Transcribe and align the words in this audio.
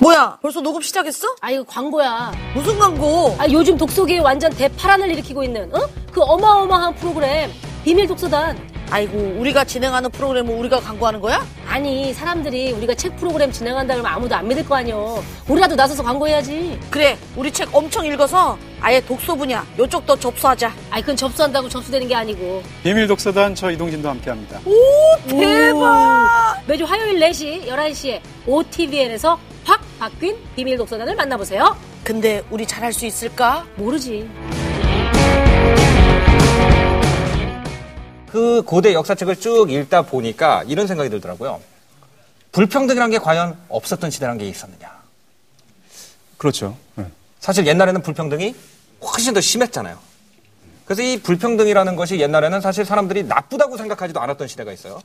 뭐야? 0.00 0.38
벌써 0.40 0.60
녹음 0.60 0.80
시작했어? 0.80 1.28
아 1.40 1.50
이거 1.50 1.62
광고야. 1.64 2.32
무슨 2.54 2.78
광고? 2.78 3.36
아 3.38 3.46
요즘 3.50 3.76
독서계에 3.76 4.18
완전 4.20 4.50
대파란을 4.52 5.10
일으키고 5.10 5.44
있는 5.44 5.74
어? 5.74 5.80
그 6.10 6.22
어마어마한 6.22 6.94
프로그램 6.96 7.50
비밀 7.84 8.06
독서단. 8.06 8.70
아이고, 8.92 9.36
우리가 9.38 9.62
진행하는 9.62 10.10
프로그램을 10.10 10.52
우리가 10.52 10.80
광고하는 10.80 11.20
거야? 11.20 11.46
아니 11.68 12.12
사람들이 12.12 12.72
우리가 12.72 12.92
책 12.94 13.14
프로그램 13.18 13.52
진행한다 13.52 13.94
그러면 13.94 14.12
아무도 14.12 14.34
안 14.34 14.48
믿을 14.48 14.64
거 14.64 14.74
아니여. 14.74 15.22
우리라도 15.48 15.76
나서서 15.76 16.02
광고해야지. 16.02 16.80
그래, 16.90 17.16
우리 17.36 17.52
책 17.52 17.72
엄청 17.72 18.04
읽어서 18.04 18.58
아예 18.80 19.00
독서 19.00 19.36
분야 19.36 19.64
요쪽도 19.78 20.18
접수하자. 20.18 20.72
아이 20.90 21.02
그건 21.02 21.14
접수한다고 21.14 21.68
접수되는 21.68 22.08
게 22.08 22.14
아니고. 22.16 22.62
비밀 22.82 23.06
독서단 23.06 23.54
저 23.54 23.70
이동진도 23.70 24.08
함께합니다. 24.08 24.58
오, 24.64 24.74
대박! 25.28 25.78
오, 25.78 26.62
매주 26.66 26.84
화요일 26.84 27.20
4시 27.20 27.68
11시에 27.68 28.20
OTVN에서 28.48 29.38
확 29.70 29.80
바뀐 30.00 30.36
비밀 30.56 30.76
독서단을 30.76 31.14
만나보세요. 31.14 31.76
근데 32.02 32.42
우리 32.50 32.66
잘할 32.66 32.92
수 32.92 33.06
있을까? 33.06 33.64
모르지. 33.76 34.28
그 38.26 38.62
고대 38.62 38.92
역사책을 38.94 39.38
쭉 39.38 39.70
읽다 39.70 40.02
보니까 40.02 40.64
이런 40.66 40.88
생각이 40.88 41.08
들더라고요. 41.10 41.60
불평등이란 42.50 43.10
게 43.10 43.18
과연 43.18 43.56
없었던 43.68 44.10
시대란 44.10 44.38
게 44.38 44.48
있었느냐. 44.48 44.90
그렇죠. 46.36 46.76
네. 46.96 47.04
사실 47.38 47.64
옛날에는 47.64 48.02
불평등이 48.02 48.56
훨씬 49.02 49.34
더 49.34 49.40
심했잖아요. 49.40 49.96
그래서 50.84 51.02
이 51.02 51.20
불평등이라는 51.20 51.94
것이 51.94 52.18
옛날에는 52.18 52.60
사실 52.60 52.84
사람들이 52.84 53.22
나쁘다고 53.22 53.76
생각하지도 53.76 54.20
않았던 54.20 54.48
시대가 54.48 54.72
있어요. 54.72 55.00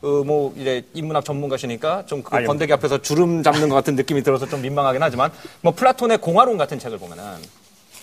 그, 0.00 0.22
뭐, 0.26 0.52
이제, 0.56 0.84
인문학 0.94 1.24
전문가시니까 1.24 2.06
좀그 2.06 2.36
아유. 2.36 2.46
번데기 2.46 2.72
앞에서 2.72 3.02
주름 3.02 3.42
잡는 3.42 3.68
것 3.68 3.74
같은 3.74 3.94
느낌이 3.94 4.22
들어서 4.22 4.46
좀 4.46 4.62
민망하긴 4.62 5.02
하지만, 5.02 5.30
뭐, 5.60 5.72
플라톤의 5.72 6.18
공화론 6.18 6.58
같은 6.58 6.78
책을 6.78 6.98
보면은, 6.98 7.24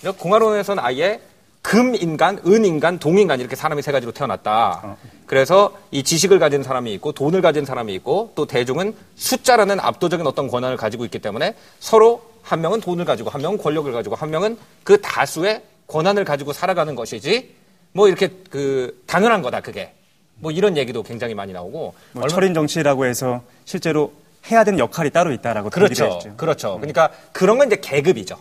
이 0.06 0.08
공화론에서는 0.08 0.84
아예 0.84 1.20
금인간, 1.62 2.40
은인간, 2.46 3.00
동인간 3.00 3.40
이렇게 3.40 3.56
사람이 3.56 3.82
세 3.82 3.92
가지로 3.92 4.12
태어났다. 4.12 4.98
그래서 5.26 5.74
이 5.92 6.04
지식을 6.04 6.40
가진 6.40 6.64
사람이 6.64 6.94
있고 6.96 7.12
돈을 7.12 7.42
가진 7.42 7.66
사람이 7.66 7.94
있고 7.96 8.32
또 8.36 8.46
대중은 8.46 8.96
숫자라는 9.16 9.80
압도적인 9.80 10.26
어떤 10.26 10.48
권한을 10.48 10.78
가지고 10.78 11.06
있기 11.06 11.20
때문에 11.20 11.56
서로 11.80 12.24
한 12.42 12.62
명은 12.62 12.82
돈을 12.82 13.06
가지고 13.06 13.30
한 13.30 13.42
명은 13.42 13.58
권력을 13.58 13.92
가지고 13.92 14.16
한 14.16 14.32
명은 14.32 14.58
그 14.84 15.02
다수의 15.02 15.62
권한을 15.88 16.24
가지고 16.24 16.54
살아가는 16.54 16.96
것이지 16.96 17.54
뭐 17.92 18.08
이렇게 18.08 18.30
그 18.50 19.04
당연한 19.06 19.42
거다 19.42 19.60
그게 19.60 19.94
뭐 20.40 20.52
이런 20.52 20.78
얘기도 20.78 21.04
굉장히 21.04 21.34
많이 21.36 21.54
나오고 21.54 21.80
뭐 22.14 22.24
얼마- 22.24 22.28
철인 22.28 22.54
정치라고 22.54 23.06
해서 23.06 23.42
실제로 23.66 24.14
해야 24.50 24.64
되는 24.64 24.80
역할이 24.80 25.10
따로 25.10 25.32
있다라고 25.34 25.70
그렇죠. 25.70 26.20
그렇죠. 26.38 26.76
그러니까 26.78 27.10
그런 27.34 27.58
건 27.58 27.68
이제 27.68 27.78
계급이죠. 27.82 28.38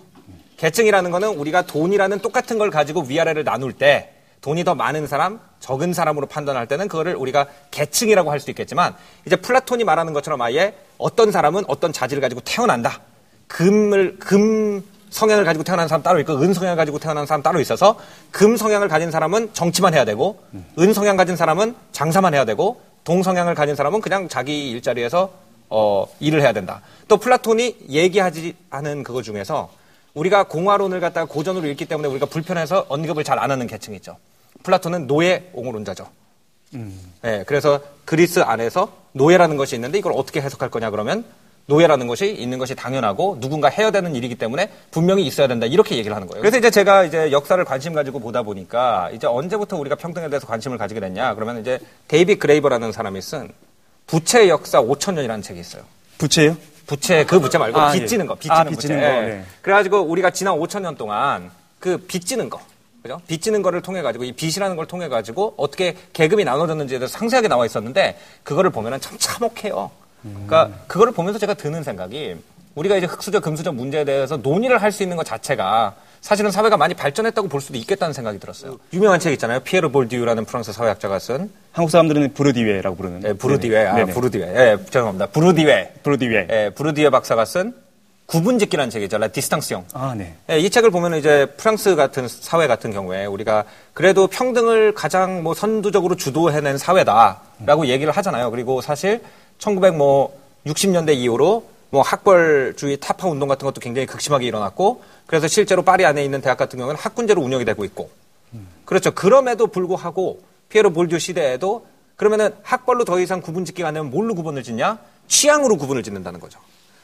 계층이라는 0.57 1.11
거는 1.11 1.29
우리가 1.37 1.63
돈이라는 1.63 2.21
똑같은 2.21 2.59
걸 2.59 2.71
가지고 2.71 3.03
위아래를 3.03 3.45
나눌 3.45 3.73
때 3.73 4.13
돈이 4.41 4.63
더 4.65 4.75
많은 4.75 5.07
사람, 5.09 5.41
적은 5.61 5.93
사람으로 5.93 6.27
판단할 6.27 6.67
때는 6.69 6.87
그거를 6.89 7.17
우리가 7.17 7.47
계층이라고 7.73 8.31
할 8.31 8.39
수 8.41 8.51
있겠지만 8.51 8.95
이제 9.27 9.35
플라톤이 9.37 9.83
말하는 9.85 10.13
것처럼 10.13 10.41
아예 10.43 10.75
어떤 10.97 11.33
사람은 11.33 11.65
어떤 11.67 11.93
자질을 11.93 12.21
가지고 12.21 12.41
태어난다. 12.45 13.01
금을 13.49 14.19
금 14.21 14.83
성향을 15.11 15.45
가지고 15.45 15.65
태어난 15.65 15.89
사람 15.89 16.03
따로 16.03 16.19
있고 16.21 16.35
은 16.35 16.55
성향을 16.55 16.77
가지고 16.77 16.99
태어난 16.99 17.27
사람 17.27 17.43
따로 17.43 17.61
있어서 17.61 17.99
금 18.31 18.57
성향을 18.57 18.89
가진 18.89 19.11
사람은 19.11 19.51
정치만 19.53 19.95
해야 19.95 20.05
되고 20.05 20.43
은 20.79 20.93
성향 20.93 21.17
가진 21.17 21.37
사람은 21.37 21.75
장사만 21.93 22.35
해야 22.35 22.45
되고 22.45 22.81
동 23.05 23.23
성향을 23.23 23.55
가진 23.55 23.75
사람은 23.75 24.01
그냥 24.01 24.29
자기 24.29 24.71
일자리에서 24.71 25.31
어, 25.71 26.07
일을 26.21 26.41
해야 26.41 26.53
된다. 26.53 26.81
또 27.09 27.17
플라톤이 27.19 27.77
얘기하지 27.91 28.55
않은 28.71 29.03
그거 29.03 29.23
중에서 29.23 29.71
우리가 30.15 30.45
공화론을 30.45 31.01
갖다가 31.01 31.27
고전으로 31.27 31.67
읽기 31.69 31.85
때문에 31.85 32.09
우리가 32.09 32.27
불편해서 32.27 32.87
언급을 32.89 33.25
잘 33.25 33.39
안 33.39 33.51
하는 33.51 33.67
계층이 33.67 33.97
있죠. 33.97 34.17
플라톤은 34.63 35.07
노예 35.07 35.51
옹호론자죠. 35.53 36.09
예, 37.25 37.45
그래서 37.47 37.81
그리스 38.05 38.41
안에서 38.41 38.93
노예라는 39.13 39.57
것이 39.57 39.75
있는데 39.77 39.99
이걸 39.99 40.13
어떻게 40.15 40.41
해석할 40.41 40.71
거냐 40.71 40.91
그러면 40.91 41.25
노예라는 41.69 42.07
것이 42.07 42.33
있는 42.33 42.59
것이 42.59 42.75
당연하고 42.75 43.39
누군가 43.41 43.69
해야 43.69 43.91
되는 43.91 44.15
일이기 44.17 44.35
때문에 44.37 44.71
분명히 44.91 45.27
있어야 45.27 45.47
된다 45.49 45.67
이렇게 45.67 45.97
얘기를 45.97 46.17
하는 46.17 46.27
거예요. 46.27 46.41
그래서 46.41 46.57
이제 46.57 46.71
제가 46.71 47.05
이제 47.05 47.31
역사를 47.31 47.63
관심 47.63 47.93
가지고 47.93 48.21
보다 48.21 48.43
보니까 48.43 49.11
이제 49.13 49.27
언제부터 49.27 49.77
우리가 49.77 49.95
평등에 49.97 50.31
대해서 50.31 50.47
관심을 50.47 50.79
가지게 50.79 50.99
됐냐 51.01 51.35
그러면 51.35 51.61
이제 51.61 51.79
데이비드 52.09 52.37
그레이버라는 52.37 52.91
사람이 52.91 53.21
쓴 53.21 53.53
부채 54.07 54.49
역사 54.49 54.81
5천 54.81 55.13
년이라는 55.15 55.43
책이 55.43 55.61
있어요. 55.61 55.83
부채요? 56.17 56.57
부채 56.87 57.25
그 57.27 57.39
부채 57.39 57.59
말고 57.59 57.79
아, 57.79 57.93
빚지는 57.93 58.25
예. 58.25 58.29
거, 58.29 58.35
빚지는 58.35 58.57
아, 58.57 58.65
부채. 58.65 58.71
빚지는 58.71 59.01
거, 59.01 59.07
예. 59.07 59.21
네. 59.21 59.45
그래가지고 59.61 60.01
우리가 60.01 60.31
지난 60.31 60.55
5천 60.59 60.81
년 60.81 60.97
동안 60.97 61.51
그 61.79 61.99
빚지는 61.99 62.49
거, 62.49 62.61
그죠? 63.03 63.21
빚지는 63.27 63.61
거를 63.61 63.83
통해 63.83 64.01
가지고 64.01 64.25
이 64.25 64.33
빚이라는 64.33 64.75
걸 64.75 64.87
통해 64.87 65.09
가지고 65.09 65.53
어떻게 65.59 65.95
계급이 66.15 66.45
나눠졌는지에 66.45 66.99
대해서 66.99 67.19
상세하게 67.19 67.49
나와 67.49 67.67
있었는데 67.67 68.19
그거를 68.43 68.71
보면은 68.71 69.01
참 69.03 69.19
참혹해요. 69.19 69.91
그러니까 70.23 70.71
그거를 70.87 71.13
보면서 71.13 71.39
제가 71.39 71.55
드는 71.55 71.83
생각이 71.83 72.37
우리가 72.75 72.97
이제 72.97 73.07
흑수저 73.07 73.41
금수저 73.41 73.73
문제에 73.73 74.05
대해서 74.05 74.37
논의를 74.37 74.81
할 74.83 74.93
수 74.93 75.03
있는 75.03 75.17
것 75.17 75.25
자체가 75.27 75.95
사실은 76.21 76.51
사회가 76.51 76.77
많이 76.77 76.95
발전했다고 76.95 77.49
볼 77.49 77.61
수도 77.61 77.79
있겠다는 77.79 78.13
생각이 78.13 78.39
들었어요. 78.41 78.79
유명한 78.93 79.21
책 79.21 79.33
있잖아요. 79.35 79.61
피에르 79.61 79.89
볼디유라는 79.91 80.45
프랑스 80.47 80.73
사회학자가 80.73 81.19
쓴 81.19 81.51
한국 81.73 81.91
사람들은 81.91 82.35
부르디웨라고 82.35 82.97
부르는. 82.97 83.23
예, 83.25 83.33
부르디웨, 83.35 83.87
아, 83.87 83.95
네네. 83.95 84.13
부르디웨, 84.13 84.47
예, 84.47 84.79
죄송합니다. 84.91 85.27
부르디웨. 85.27 85.93
부르디웨. 86.03 86.47
예, 86.51 86.71
부르디에 86.75 87.11
박사가 87.11 87.45
쓴 87.45 87.73
구분짓기라는 88.27 88.91
책이죠. 88.91 89.17
라 89.19 89.29
디스탕스형. 89.29 89.87
아, 89.95 90.15
네. 90.17 90.35
예, 90.51 90.59
이 90.59 90.69
책을 90.69 90.91
보면 90.91 91.15
이제 91.15 91.47
프랑스 91.57 91.95
같은 91.97 92.27
사회 92.29 92.67
같은 92.67 92.93
경우에 92.93 93.25
우리가 93.25 93.65
그래도 93.95 94.27
평등을 94.27 94.93
가장 94.93 95.43
뭐 95.43 95.55
선두적으로 95.55 96.15
주도해낸 96.17 96.77
사회다라고 96.79 97.87
얘기를 97.87 98.13
하잖아요. 98.13 98.51
그리고 98.51 98.81
사실 98.81 99.23
1960년대 99.59 99.97
뭐 99.97 101.15
이후로 101.15 101.65
뭐 101.91 102.03
학벌주의 102.03 102.99
타파 102.99 103.29
운동 103.29 103.49
같은 103.49 103.65
것도 103.65 103.81
굉장히 103.81 104.07
극심하게 104.07 104.47
일어났고 104.47 105.03
그래서 105.27 105.49
실제로 105.49 105.83
파리 105.83 106.05
안에 106.05 106.23
있는 106.23 106.41
대학 106.41 106.59
같은 106.59 106.79
경우는 106.79 106.99
학군제로 106.99 107.43
운영이 107.43 107.65
되고 107.65 107.85
있고 107.85 108.11
그렇죠. 108.85 109.11
그럼에도 109.11 109.67
불구하고 109.67 110.43
피에르 110.71 110.91
부르디외 110.91 111.19
시대에도 111.19 111.87
그러면은 112.17 112.55
학벌로 112.63 113.05
더 113.05 113.21
이상 113.21 113.41
구분 113.43 113.65
짓기가 113.65 113.83
안 113.83 113.93
되면 113.93 114.11
뭘로 114.11 114.35
구분을 114.35 114.63
짓냐? 114.63 114.99
취향으로 115.29 115.77
구분을 115.77 116.03
짓는다는 116.03 116.41
거죠. 116.41 116.59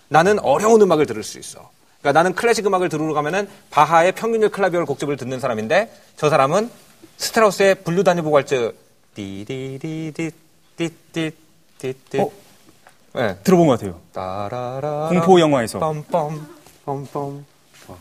나는 0.09 0.39
어려운 0.39 0.81
음악을 0.81 1.05
들을 1.07 1.23
수 1.23 1.39
있어. 1.39 1.71
그러니까 2.01 2.19
나는 2.19 2.35
클래식 2.35 2.67
음악을 2.67 2.89
들으러 2.89 3.13
가면은 3.15 3.49
바하의 3.71 4.13
평균율 4.13 4.49
클라비어 4.49 4.87
곡집을 4.87 5.17
듣는 5.19 5.41
사람인데 5.41 5.93
저 6.17 6.31
사람은 6.31 6.71
스트라우스의 7.19 7.77
Blue 7.77 7.98
Danube 7.98 8.31
왈츠 8.31 8.75
디디디디 9.15 10.31
띠띠 10.77 12.19
어? 12.19 12.31
네. 13.15 13.37
들어본 13.45 13.67
것 13.69 13.79
같아요. 13.79 14.01
따라라 14.13 15.09
공포 15.09 15.39
영화에서. 15.41 15.79
빰빰 15.79 16.45
빰빰 16.85 17.45
아, 17.89 17.95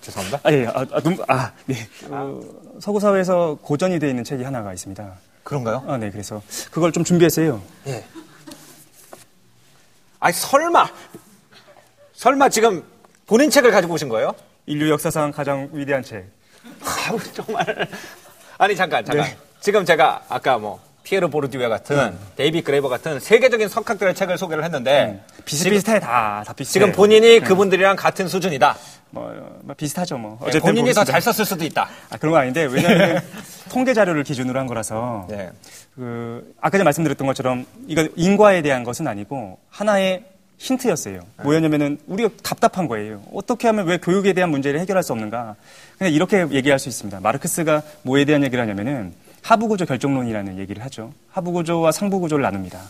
죄송합니다. 0.00 0.40
아, 0.42 0.52
예, 0.52 0.66
아, 0.66 0.86
아, 0.90 1.00
눈, 1.00 1.18
아, 1.28 1.52
네. 1.66 1.76
어, 2.08 2.40
서구 2.80 2.98
사회에서 2.98 3.58
고전이 3.60 3.98
되어 3.98 4.08
있는 4.08 4.24
책이 4.24 4.42
하나가 4.42 4.72
있습니다. 4.72 5.14
그런가요? 5.44 5.84
아, 5.86 5.98
네. 5.98 6.10
그래서 6.10 6.40
그걸 6.70 6.92
좀 6.92 7.04
준비했어요. 7.04 7.60
예. 7.88 8.04
아니 10.20 10.32
설마 10.32 10.88
설마 12.14 12.48
지금 12.48 12.82
본인 13.26 13.50
책을 13.50 13.70
가지고 13.70 13.94
오신 13.94 14.08
거예요? 14.08 14.34
인류 14.66 14.90
역사상 14.90 15.30
가장 15.30 15.68
위대한 15.72 16.02
책. 16.02 16.28
아우 17.08 17.18
정말 17.34 17.88
아니 18.58 18.74
잠깐 18.74 19.04
잠깐 19.04 19.26
네. 19.26 19.38
지금 19.60 19.84
제가 19.84 20.24
아까 20.28 20.58
뭐 20.58 20.80
피에르 21.08 21.28
부르디외 21.28 21.68
같은 21.68 22.12
데이비드 22.36 22.60
그레이버 22.60 22.90
같은 22.90 23.18
세계적인 23.18 23.68
석학들의 23.68 24.14
책을 24.14 24.36
소개를 24.36 24.62
했는데 24.64 25.24
비슷비슷해, 25.46 26.00
다, 26.00 26.44
다 26.46 26.52
비슷해. 26.52 26.80
지금 26.80 26.92
본인이 26.92 27.40
그분들이랑 27.40 27.96
같은 27.96 28.28
수준이다. 28.28 28.76
뭐, 29.10 29.32
뭐 29.62 29.74
비슷하죠, 29.74 30.18
뭐. 30.18 30.38
네, 30.52 30.58
본인이 30.60 30.92
더. 30.92 31.04
잘 31.04 31.22
썼을 31.22 31.46
수도 31.46 31.64
있다. 31.64 31.88
아, 32.10 32.18
그런 32.18 32.32
건 32.32 32.42
아닌데, 32.42 32.64
왜냐하면 32.64 33.22
통계 33.72 33.94
자료를 33.94 34.22
기준으로 34.22 34.60
한 34.60 34.66
거라서. 34.66 35.26
네. 35.30 35.50
그, 35.94 36.54
아까 36.60 36.72
전에 36.72 36.84
말씀드렸던 36.84 37.26
것처럼, 37.26 37.64
이거 37.86 38.06
인과에 38.14 38.60
대한 38.60 38.84
것은 38.84 39.08
아니고, 39.08 39.58
하나의 39.70 40.24
힌트였어요. 40.58 41.20
뭐였냐면은, 41.42 41.98
우리가 42.06 42.28
답답한 42.42 42.86
거예요. 42.86 43.22
어떻게 43.32 43.66
하면 43.68 43.86
왜 43.86 43.96
교육에 43.96 44.34
대한 44.34 44.50
문제를 44.50 44.78
해결할 44.80 45.02
수 45.02 45.12
없는가. 45.12 45.56
그냥 45.96 46.12
이렇게 46.12 46.46
얘기할 46.50 46.78
수 46.78 46.90
있습니다. 46.90 47.20
마르크스가 47.20 47.80
뭐에 48.02 48.26
대한 48.26 48.44
얘기를 48.44 48.60
하냐면은, 48.60 49.14
하부구조 49.48 49.86
결정론이라는 49.86 50.58
얘기를 50.58 50.84
하죠. 50.84 51.10
하부구조와 51.30 51.90
상부구조를 51.90 52.42
나눕니다. 52.42 52.80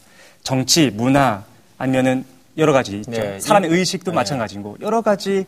정치, 0.43 0.91
문화, 0.91 1.45
아니면은 1.79 2.25
여러 2.57 2.73
가지 2.73 2.99
있죠. 2.99 3.13
네, 3.13 3.39
사람의 3.39 3.71
이- 3.71 3.75
의식도 3.75 4.11
네. 4.11 4.15
마찬가지고, 4.17 4.79
여러 4.81 5.01
가지 5.01 5.47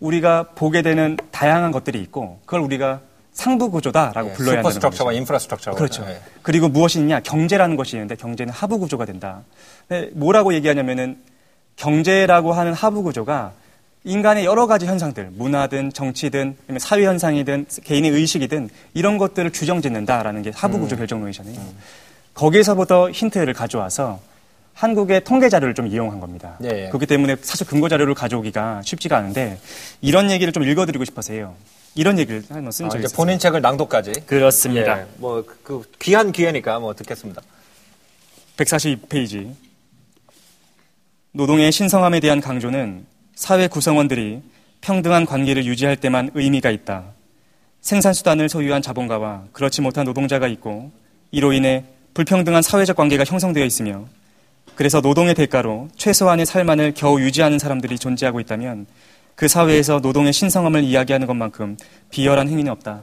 우리가 0.00 0.48
보게 0.54 0.82
되는 0.82 1.16
다양한 1.30 1.72
것들이 1.72 1.98
있고, 2.02 2.40
그걸 2.44 2.60
우리가 2.60 3.00
상부 3.32 3.70
구조다라고 3.70 4.32
불러야 4.32 4.56
한다는 4.58 4.62
superstructure와 4.74 5.10
거죠. 5.12 5.18
infrastructure. 5.18 5.70
그렇죠. 5.72 6.04
네. 6.04 6.20
그리고 6.42 6.68
무엇이 6.68 6.98
있냐? 6.98 7.20
경제라는 7.20 7.76
것이 7.76 7.96
있는데 7.96 8.14
경제는 8.14 8.52
하부 8.52 8.78
구조가 8.80 9.06
된다. 9.06 9.40
네, 9.88 10.10
뭐라고 10.12 10.52
얘기하냐면은 10.52 11.16
경제라고 11.76 12.52
하는 12.52 12.74
하부 12.74 13.02
구조가 13.02 13.52
인간의 14.04 14.44
여러 14.44 14.66
가지 14.66 14.84
현상들, 14.86 15.30
문화든 15.32 15.92
정치든 15.92 16.56
사회 16.78 17.06
현상이든 17.06 17.66
개인의 17.84 18.10
의식이든 18.10 18.68
이런 18.92 19.16
것들을 19.16 19.50
규정짓는다라는 19.52 20.42
게 20.42 20.52
하부 20.54 20.78
구조 20.78 20.96
결정론이잖아요. 20.96 21.58
거기에서부터 22.34 23.10
힌트를 23.10 23.54
가져와서 23.54 24.20
한국의 24.74 25.24
통계 25.24 25.48
자료를 25.48 25.74
좀 25.74 25.86
이용한 25.86 26.20
겁니다. 26.20 26.58
예, 26.64 26.68
예. 26.68 26.88
그렇기 26.88 27.06
때문에 27.06 27.36
사실 27.40 27.66
근거 27.66 27.88
자료를 27.88 28.14
가져오기가 28.14 28.82
쉽지가 28.84 29.16
않은데 29.16 29.58
이런 30.00 30.30
얘기를 30.30 30.52
좀 30.52 30.64
읽어드리고 30.64 31.04
싶어서 31.04 31.32
해요. 31.32 31.54
이런 31.94 32.18
얘기를 32.18 32.42
한번 32.50 32.72
쓴 32.72 32.86
아, 32.86 32.88
적이 32.88 33.02
이제 33.02 33.06
있어요. 33.06 33.16
본인 33.16 33.38
책을 33.38 33.60
낭독까지. 33.62 34.12
그렇습니다. 34.26 35.00
예, 35.00 35.06
뭐, 35.16 35.44
그, 35.46 35.60
그 35.62 35.82
귀한 36.00 36.32
기회니까 36.32 36.80
뭐 36.80 36.92
듣겠습니다. 36.94 37.40
142페이지. 38.56 39.54
노동의 41.30 41.70
신성함에 41.70 42.18
대한 42.18 42.40
강조는 42.40 43.06
사회 43.34 43.66
구성원들이 43.68 44.42
평등한 44.80 45.26
관계를 45.26 45.64
유지할 45.64 45.96
때만 45.96 46.30
의미가 46.34 46.70
있다. 46.70 47.04
생산수단을 47.80 48.48
소유한 48.48 48.80
자본가와 48.80 49.44
그렇지 49.52 49.80
못한 49.82 50.04
노동자가 50.04 50.46
있고 50.48 50.90
이로 51.30 51.52
인해 51.52 51.84
불평등한 52.14 52.62
사회적 52.62 52.96
관계가 52.96 53.24
형성되어 53.24 53.64
있으며 53.64 54.06
그래서 54.74 55.00
노동의 55.00 55.34
대가로 55.34 55.88
최소한의 55.96 56.46
삶만을 56.46 56.94
겨우 56.94 57.20
유지하는 57.20 57.58
사람들이 57.58 57.98
존재하고 57.98 58.40
있다면 58.40 58.86
그 59.34 59.48
사회에서 59.48 60.00
노동의 60.00 60.32
신성함을 60.32 60.84
이야기하는 60.84 61.26
것만큼 61.26 61.76
비열한 62.10 62.48
행위는 62.48 62.70
없다. 62.72 63.02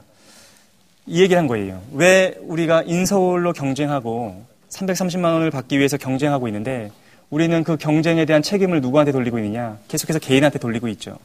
이 1.06 1.20
얘기를 1.20 1.38
한 1.38 1.46
거예요. 1.46 1.82
왜 1.92 2.34
우리가 2.40 2.82
인서울로 2.86 3.52
경쟁하고 3.52 4.44
330만 4.70 5.24
원을 5.24 5.50
받기 5.50 5.78
위해서 5.78 5.96
경쟁하고 5.96 6.48
있는데 6.48 6.90
우리는 7.32 7.64
그 7.64 7.78
경쟁에 7.78 8.26
대한 8.26 8.42
책임을 8.42 8.82
누구한테 8.82 9.10
돌리고 9.10 9.38
있느냐? 9.38 9.78
계속해서 9.88 10.18
개인한테 10.18 10.58
돌리고 10.58 10.86
있죠. 10.88 11.16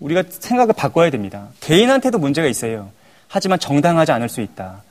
우리가 0.00 0.24
생각을 0.28 0.74
바꿔야 0.74 1.08
됩니다. 1.08 1.50
개인한테도 1.60 2.18
문제가 2.18 2.48
있어요. 2.48 2.90
하지만 3.28 3.60
정당하지 3.60 4.10
않을 4.10 4.28
수 4.28 4.40
있다. 4.40 4.82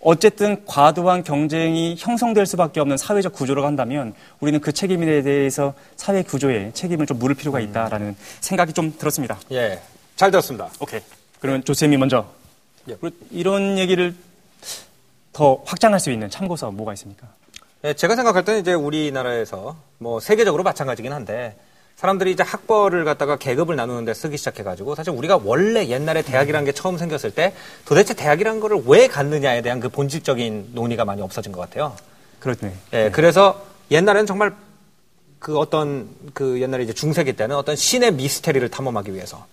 어쨌든 0.00 0.66
과도한 0.66 1.22
경쟁이 1.22 1.94
형성될 1.96 2.44
수밖에 2.44 2.80
없는 2.80 2.96
사회적 2.96 3.34
구조라고 3.34 3.68
한다면 3.68 4.14
우리는 4.40 4.60
그 4.60 4.72
책임에 4.72 5.22
대해서 5.22 5.74
사회 5.94 6.24
구조에 6.24 6.72
책임을 6.74 7.06
좀 7.06 7.20
물을 7.20 7.36
필요가 7.36 7.60
있다라는 7.60 8.16
생각이 8.40 8.72
좀 8.72 8.92
들었습니다. 8.98 9.38
예. 9.52 9.80
잘 10.16 10.32
들었습니다. 10.32 10.70
오케이. 10.80 11.00
그러면 11.38 11.62
조쌤이 11.62 11.96
먼저 11.98 12.26
예. 12.90 12.96
이런 13.30 13.78
얘기를 13.78 14.12
더 15.32 15.62
확장할 15.64 16.00
수 16.00 16.10
있는 16.10 16.28
참고서 16.28 16.72
뭐가 16.72 16.94
있습니까? 16.94 17.28
예, 17.84 17.92
제가 17.92 18.16
생각할 18.16 18.46
때는 18.46 18.60
이제 18.60 18.72
우리나라에서 18.72 19.76
뭐 19.98 20.18
세계적으로 20.18 20.62
마찬가지긴 20.62 21.12
한데 21.12 21.54
사람들이 21.96 22.32
이제 22.32 22.42
학벌을 22.42 23.04
갖다가 23.04 23.36
계급을 23.36 23.76
나누는데 23.76 24.14
쓰기 24.14 24.38
시작해가지고 24.38 24.94
사실 24.94 25.12
우리가 25.12 25.40
원래 25.44 25.86
옛날에 25.88 26.22
대학이라는 26.22 26.64
게 26.64 26.72
처음 26.72 26.96
생겼을 26.96 27.32
때 27.32 27.54
도대체 27.84 28.14
대학이라는 28.14 28.58
거를 28.60 28.82
왜 28.86 29.06
갖느냐에 29.06 29.60
대한 29.60 29.80
그 29.80 29.90
본질적인 29.90 30.70
논의가 30.72 31.04
많이 31.04 31.20
없어진 31.20 31.52
것 31.52 31.60
같아요. 31.60 31.94
그렇네. 32.40 32.74
예, 32.94 33.10
그래서 33.10 33.62
옛날에는 33.90 34.26
정말 34.26 34.54
그 35.38 35.58
어떤 35.58 36.08
그 36.32 36.62
옛날에 36.62 36.84
이제 36.84 36.94
중세기 36.94 37.34
때는 37.34 37.54
어떤 37.54 37.76
신의 37.76 38.14
미스테리를 38.14 38.66
탐험하기 38.70 39.12
위해서 39.12 39.44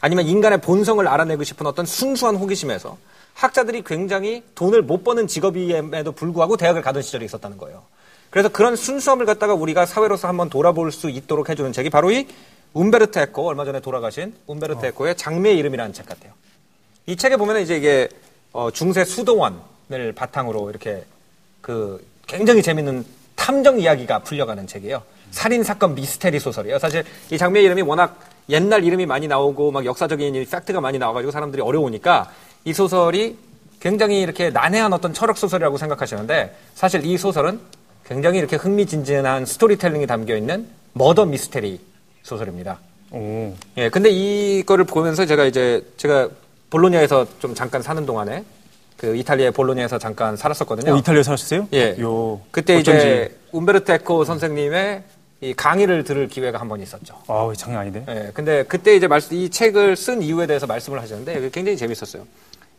아니면 0.00 0.26
인간의 0.26 0.60
본성을 0.60 1.06
알아내고 1.06 1.44
싶은 1.44 1.66
어떤 1.66 1.86
순수한 1.86 2.34
호기심에서 2.34 2.98
학자들이 3.36 3.82
굉장히 3.84 4.42
돈을 4.54 4.82
못 4.82 5.04
버는 5.04 5.26
직업임에도 5.26 6.12
불구하고 6.12 6.56
대학을 6.56 6.80
가던 6.80 7.02
시절이 7.02 7.26
있었다는 7.26 7.58
거예요. 7.58 7.82
그래서 8.30 8.48
그런 8.48 8.76
순수함을 8.76 9.26
갖다가 9.26 9.54
우리가 9.54 9.84
사회로서 9.84 10.26
한번 10.26 10.48
돌아볼 10.48 10.90
수 10.90 11.10
있도록 11.10 11.50
해주는 11.50 11.70
책이 11.72 11.90
바로 11.90 12.10
이 12.10 12.26
움베르토 12.72 13.20
에코 13.20 13.46
얼마 13.46 13.64
전에 13.64 13.80
돌아가신 13.80 14.34
움베르토 14.46 14.86
에코의 14.86 15.16
장미의 15.16 15.58
이름이라는 15.58 15.92
책 15.92 16.06
같아요. 16.06 16.32
이 17.04 17.14
책에 17.14 17.36
보면 17.36 17.60
이제 17.60 17.76
이게 17.76 18.08
어, 18.52 18.70
중세 18.70 19.04
수도원을 19.04 20.12
바탕으로 20.14 20.70
이렇게 20.70 21.04
그 21.60 22.04
굉장히 22.26 22.62
재밌는 22.62 23.04
탐정 23.36 23.78
이야기가 23.78 24.20
풀려가는 24.20 24.66
책이에요. 24.66 25.02
살인 25.30 25.62
사건 25.62 25.94
미스터리 25.94 26.40
소설이에요. 26.40 26.78
사실 26.78 27.04
이 27.30 27.36
장미의 27.36 27.66
이름이 27.66 27.82
워낙 27.82 28.18
옛날 28.48 28.82
이름이 28.82 29.04
많이 29.04 29.28
나오고 29.28 29.72
막 29.72 29.84
역사적인 29.84 30.34
이 30.34 30.44
팩트가 30.46 30.80
많이 30.80 30.98
나와가지고 30.98 31.30
사람들이 31.30 31.60
어려우니까 31.60 32.30
이 32.66 32.72
소설이 32.72 33.36
굉장히 33.78 34.20
이렇게 34.20 34.50
난해한 34.50 34.92
어떤 34.92 35.14
철학 35.14 35.38
소설이라고 35.38 35.78
생각하시는데 35.78 36.56
사실 36.74 37.06
이 37.06 37.16
소설은 37.16 37.60
굉장히 38.04 38.40
이렇게 38.40 38.56
흥미진진한 38.56 39.46
스토리텔링이 39.46 40.06
담겨 40.08 40.36
있는 40.36 40.66
murder 40.92 41.26
mystery 41.26 41.80
소설입니다. 42.24 42.80
오. 43.12 43.54
예, 43.76 43.88
근데 43.88 44.10
이거를 44.10 44.84
보면서 44.84 45.24
제가 45.26 45.44
이제 45.44 45.86
제가 45.96 46.28
볼로냐에서 46.70 47.24
좀 47.38 47.54
잠깐 47.54 47.82
사는 47.82 48.04
동안에 48.04 48.44
그 48.96 49.14
이탈리아의 49.14 49.52
볼로냐에서 49.52 49.98
잠깐 49.98 50.36
살았었거든요. 50.36 50.92
어, 50.92 50.96
이탈리아 50.96 51.22
살았어요? 51.22 51.68
예. 51.72 51.94
요. 52.00 52.40
그때 52.50 52.74
어쩐지. 52.78 52.98
이제 52.98 53.36
움베르토 53.52 53.92
에코 53.92 54.24
선생님의 54.24 55.02
이 55.42 55.54
강의를 55.54 56.02
들을 56.02 56.26
기회가 56.26 56.58
한 56.58 56.68
번 56.68 56.80
있었죠. 56.80 57.14
아우, 57.28 57.54
장난 57.54 57.82
아닌데. 57.82 58.04
예, 58.08 58.30
근데 58.34 58.64
그때 58.64 58.96
이제 58.96 59.06
말씀, 59.06 59.36
이 59.36 59.50
책을 59.50 59.94
쓴 59.94 60.20
이유에 60.22 60.46
대해서 60.48 60.66
말씀을 60.66 61.00
하셨는데 61.00 61.50
굉장히 61.50 61.76
재밌었어요. 61.76 62.26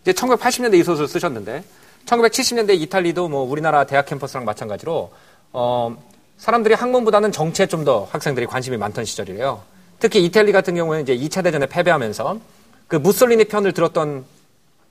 이제 0.07 0.13
1980년대 0.13 0.75
이 0.75 0.83
소설을 0.83 1.09
쓰셨는데 1.09 1.65
1970년대 2.05 2.79
이탈리도 2.79 3.27
뭐 3.27 3.41
우리나라 3.43 3.83
대학 3.83 4.05
캠퍼스랑 4.05 4.45
마찬가지로 4.45 5.11
어, 5.51 5.97
사람들이 6.37 6.75
학문보다는 6.75 7.33
정치에 7.33 7.65
좀 7.67 7.83
더 7.83 8.07
학생들이 8.11 8.45
관심이 8.45 8.77
많던 8.77 9.03
시절이래요. 9.03 9.61
특히 9.99 10.23
이탈리 10.23 10.53
같은 10.53 10.75
경우에는 10.75 11.03
이제 11.03 11.17
2차 11.17 11.43
대전에 11.43 11.65
패배하면서 11.65 12.39
그 12.87 12.95
무솔리니 12.95 13.45
편을 13.45 13.73
들었던 13.73 14.23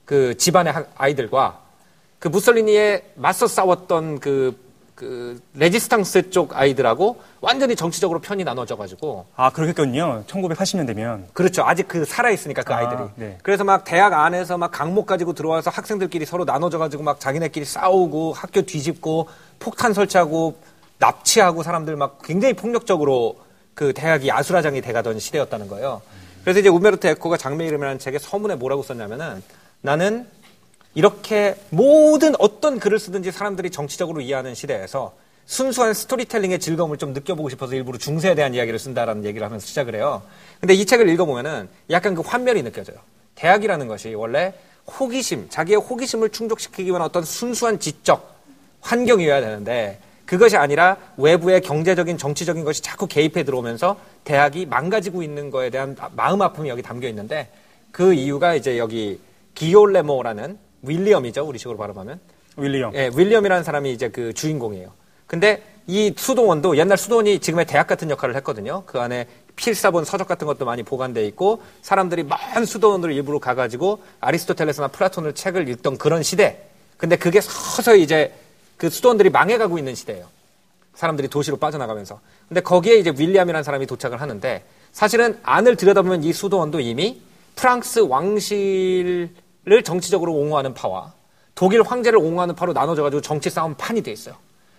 그 0.05 0.37
집안의 0.37 0.73
학- 0.73 0.91
아이들과 0.95 1.61
그 2.19 2.27
무솔리니에 2.27 3.13
맞서 3.15 3.47
싸웠던 3.47 4.19
그, 4.19 4.55
그 4.97 5.39
레지스탕스 5.53 6.31
쪽 6.31 6.57
아이들하고 6.57 7.21
완전히 7.39 7.75
정치적으로 7.75 8.19
편이 8.19 8.43
나눠져 8.43 8.75
가지고 8.77 9.27
아, 9.35 9.51
그렇겠군요. 9.51 10.23
1980년대면. 10.25 11.25
그렇죠. 11.33 11.63
아직 11.63 11.87
그 11.87 12.03
살아 12.03 12.31
있으니까 12.31 12.63
그 12.63 12.73
아, 12.73 12.77
아이들이. 12.77 13.07
네. 13.15 13.37
그래서 13.43 13.63
막 13.63 13.83
대학 13.83 14.11
안에서 14.13 14.57
막 14.57 14.71
강목 14.71 15.05
가지고 15.05 15.33
들어와서 15.33 15.69
학생들끼리 15.69 16.25
서로 16.25 16.45
나눠져 16.45 16.79
가지고 16.79 17.03
막 17.03 17.19
자기네끼리 17.19 17.63
싸우고 17.63 18.33
학교 18.33 18.63
뒤집고 18.63 19.29
폭탄 19.59 19.93
설치하고 19.93 20.57
납치하고 20.97 21.61
사람들 21.61 21.95
막 21.95 22.17
굉장히 22.23 22.55
폭력적으로 22.55 23.37
그 23.75 23.93
대학이 23.93 24.31
아수라장이 24.31 24.81
돼가던 24.81 25.19
시대였다는 25.19 25.67
거예요. 25.67 26.01
그래서 26.41 26.59
이제 26.59 26.69
우메르토 26.69 27.07
에코가 27.09 27.37
장미 27.37 27.67
이름이라는 27.67 27.99
책에 27.99 28.17
서문에 28.17 28.55
뭐라고 28.55 28.81
썼냐면은 28.81 29.43
나는 29.81 30.27
이렇게 30.97 31.55
모든 31.69 32.33
어떤 32.39 32.79
글을 32.79 32.97
쓰든지 32.97 33.31
사람들이 33.31 33.69
정치적으로 33.69 34.19
이해하는 34.19 34.55
시대에서 34.55 35.13
순수한 35.45 35.93
스토리텔링의 35.93 36.57
즐거움을 36.57 36.97
좀 36.97 37.13
느껴보고 37.13 37.49
싶어서 37.49 37.75
일부러 37.75 37.99
중세에 37.99 38.33
대한 38.33 38.55
이야기를 38.55 38.79
쓴다라는 38.79 39.23
얘기를 39.23 39.45
하면서 39.45 39.63
시작을 39.63 39.93
해요. 39.93 40.23
근데 40.59 40.73
이 40.73 40.87
책을 40.87 41.07
읽어보면은 41.07 41.69
약간 41.91 42.15
그 42.15 42.21
환멸이 42.21 42.63
느껴져요. 42.63 42.97
대학이라는 43.35 43.87
것이 43.87 44.15
원래 44.15 44.55
호기심, 44.87 45.49
자기의 45.51 45.77
호기심을 45.77 46.31
충족시키기 46.31 46.89
위한 46.89 47.03
어떤 47.03 47.23
순수한 47.23 47.79
지적 47.79 48.35
환경이어야 48.81 49.39
되는데 49.39 49.99
그것이 50.25 50.57
아니라 50.57 50.97
외부의 51.17 51.61
경제적인 51.61 52.17
정치적인 52.17 52.63
것이 52.63 52.81
자꾸 52.81 53.05
개입해 53.05 53.43
들어오면서 53.43 53.97
대학이 54.23 54.65
망가지고 54.65 55.21
있는 55.21 55.51
거에 55.51 55.69
대한 55.69 55.95
마음 56.15 56.41
아픔이 56.41 56.69
여기 56.69 56.81
담겨 56.81 57.07
있는데 57.07 57.51
그 57.91 58.15
이유가 58.15 58.55
이제 58.55 58.79
여기 58.79 59.19
기올레모라는 59.53 60.65
윌리엄이죠 60.81 61.47
우리식으로 61.47 61.77
발음하면 61.77 62.19
윌리엄. 62.57 62.93
예, 62.95 63.11
윌리엄이라는 63.15 63.63
사람이 63.63 63.91
이제 63.91 64.09
그 64.09 64.33
주인공이에요. 64.33 64.91
근데 65.27 65.63
이 65.85 66.13
수도원도 66.17 66.77
옛날 66.77 66.97
수도원이 66.97 67.39
지금의 67.39 67.65
대학 67.65 67.87
같은 67.87 68.09
역할을 68.09 68.35
했거든요. 68.37 68.83
그 68.85 68.99
안에 68.99 69.27
필사본 69.55 70.05
서적 70.05 70.27
같은 70.27 70.47
것도 70.47 70.65
많이 70.65 70.83
보관돼 70.83 71.25
있고 71.27 71.61
사람들이 71.81 72.23
먼 72.23 72.65
수도원으로 72.65 73.11
일부러 73.11 73.39
가가지고 73.39 74.01
아리스토텔레스나 74.19 74.89
플라톤을 74.89 75.33
책을 75.33 75.69
읽던 75.69 75.97
그런 75.97 76.23
시대. 76.23 76.63
근데 76.97 77.15
그게 77.15 77.41
서서히 77.41 78.03
이제 78.03 78.33
그 78.75 78.89
수도원들이 78.89 79.29
망해가고 79.29 79.77
있는 79.77 79.95
시대예요. 79.95 80.25
사람들이 80.93 81.27
도시로 81.27 81.57
빠져나가면서. 81.57 82.19
근데 82.47 82.61
거기에 82.61 82.95
이제 82.95 83.13
윌리엄이라는 83.15 83.63
사람이 83.63 83.85
도착을 83.85 84.19
하는데 84.19 84.63
사실은 84.91 85.39
안을 85.43 85.75
들여다보면 85.75 86.23
이 86.23 86.33
수도원도 86.33 86.79
이미 86.79 87.21
프랑스 87.55 87.99
왕실 87.99 89.29
을 89.69 89.83
정치적으로 89.83 90.33
옹호하는 90.33 90.73
파와 90.73 91.13
독일 91.55 91.81
황제를 91.81 92.19
옹호하는 92.19 92.55
파로 92.55 92.73
나눠져가지고 92.73 93.21
정치 93.21 93.49
싸움 93.49 93.75
판이 93.75 94.01
돼 94.01 94.11
있어요. 94.11 94.35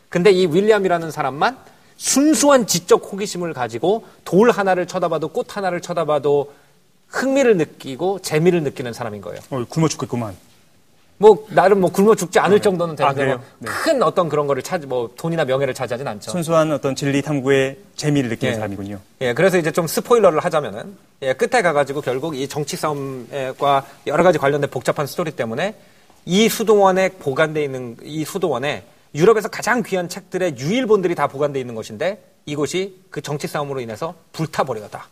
근데 0.09 0.30
이 0.30 0.47
윌리엄이라는 0.47 1.11
사람만 1.11 1.59
순수한 1.97 2.66
지적 2.66 3.12
호기심을 3.12 3.52
가지고 3.52 4.07
돌 4.25 4.50
하나를 4.50 4.87
쳐다봐도 4.87 5.28
꽃 5.28 5.57
하나를 5.57 5.80
쳐다봐도 5.83 6.52
흥미를 7.09 7.57
느끼고 7.57 8.21
재미를 8.21 8.62
느끼는 8.62 8.92
사람인 8.92 9.21
거예요. 9.21 9.40
어, 9.50 9.64
굶어 9.68 9.88
죽겠구만. 9.88 10.37
뭐 11.19 11.47
나름 11.51 11.81
뭐 11.81 11.91
굶어 11.91 12.15
죽지 12.15 12.39
않을 12.39 12.61
정도는 12.61 12.95
아, 12.95 13.13
되는데 13.13 13.21
그래요? 13.21 13.43
뭐큰 13.59 14.03
어떤 14.03 14.29
그런 14.29 14.47
거를 14.47 14.63
찾, 14.63 14.81
뭐 14.87 15.11
돈이나 15.17 15.45
명예를 15.45 15.75
차지하진 15.75 16.07
않죠. 16.07 16.31
순수한 16.31 16.71
어떤 16.73 16.95
진리 16.95 17.21
탐구의 17.23 17.77
재미를 17.97 18.31
느끼는 18.31 18.53
예. 18.53 18.57
사람이군요. 18.57 19.01
예, 19.23 19.35
그래서 19.35 19.59
이제 19.59 19.73
좀 19.73 19.89
스포일러를 19.89 20.39
하자면은, 20.45 20.97
예, 21.23 21.33
끝에 21.33 21.61
가가지고 21.61 22.03
결국 22.03 22.37
이 22.37 22.47
정치 22.47 22.77
싸움과 22.77 23.85
여러 24.07 24.23
가지 24.23 24.39
관련된 24.39 24.71
복잡한 24.71 25.07
스토리 25.07 25.33
때문에 25.33 25.75
이 26.25 26.49
수도원에 26.49 27.11
보관돼 27.11 27.65
있는 27.65 27.97
이 28.05 28.25
수도원에 28.25 28.85
유럽에서 29.15 29.49
가장 29.49 29.83
귀한 29.83 30.09
책들의 30.09 30.59
유일본들이 30.59 31.17
다 31.17 31.27
보관돼 31.27 31.59
있는 31.59 31.75
것인데 31.75 32.23
이곳이 32.47 32.97
그 33.11 33.21
정치 33.23 33.49
싸움으로 33.49 33.81
인해서 33.81 34.15
불타버려다. 34.33 35.09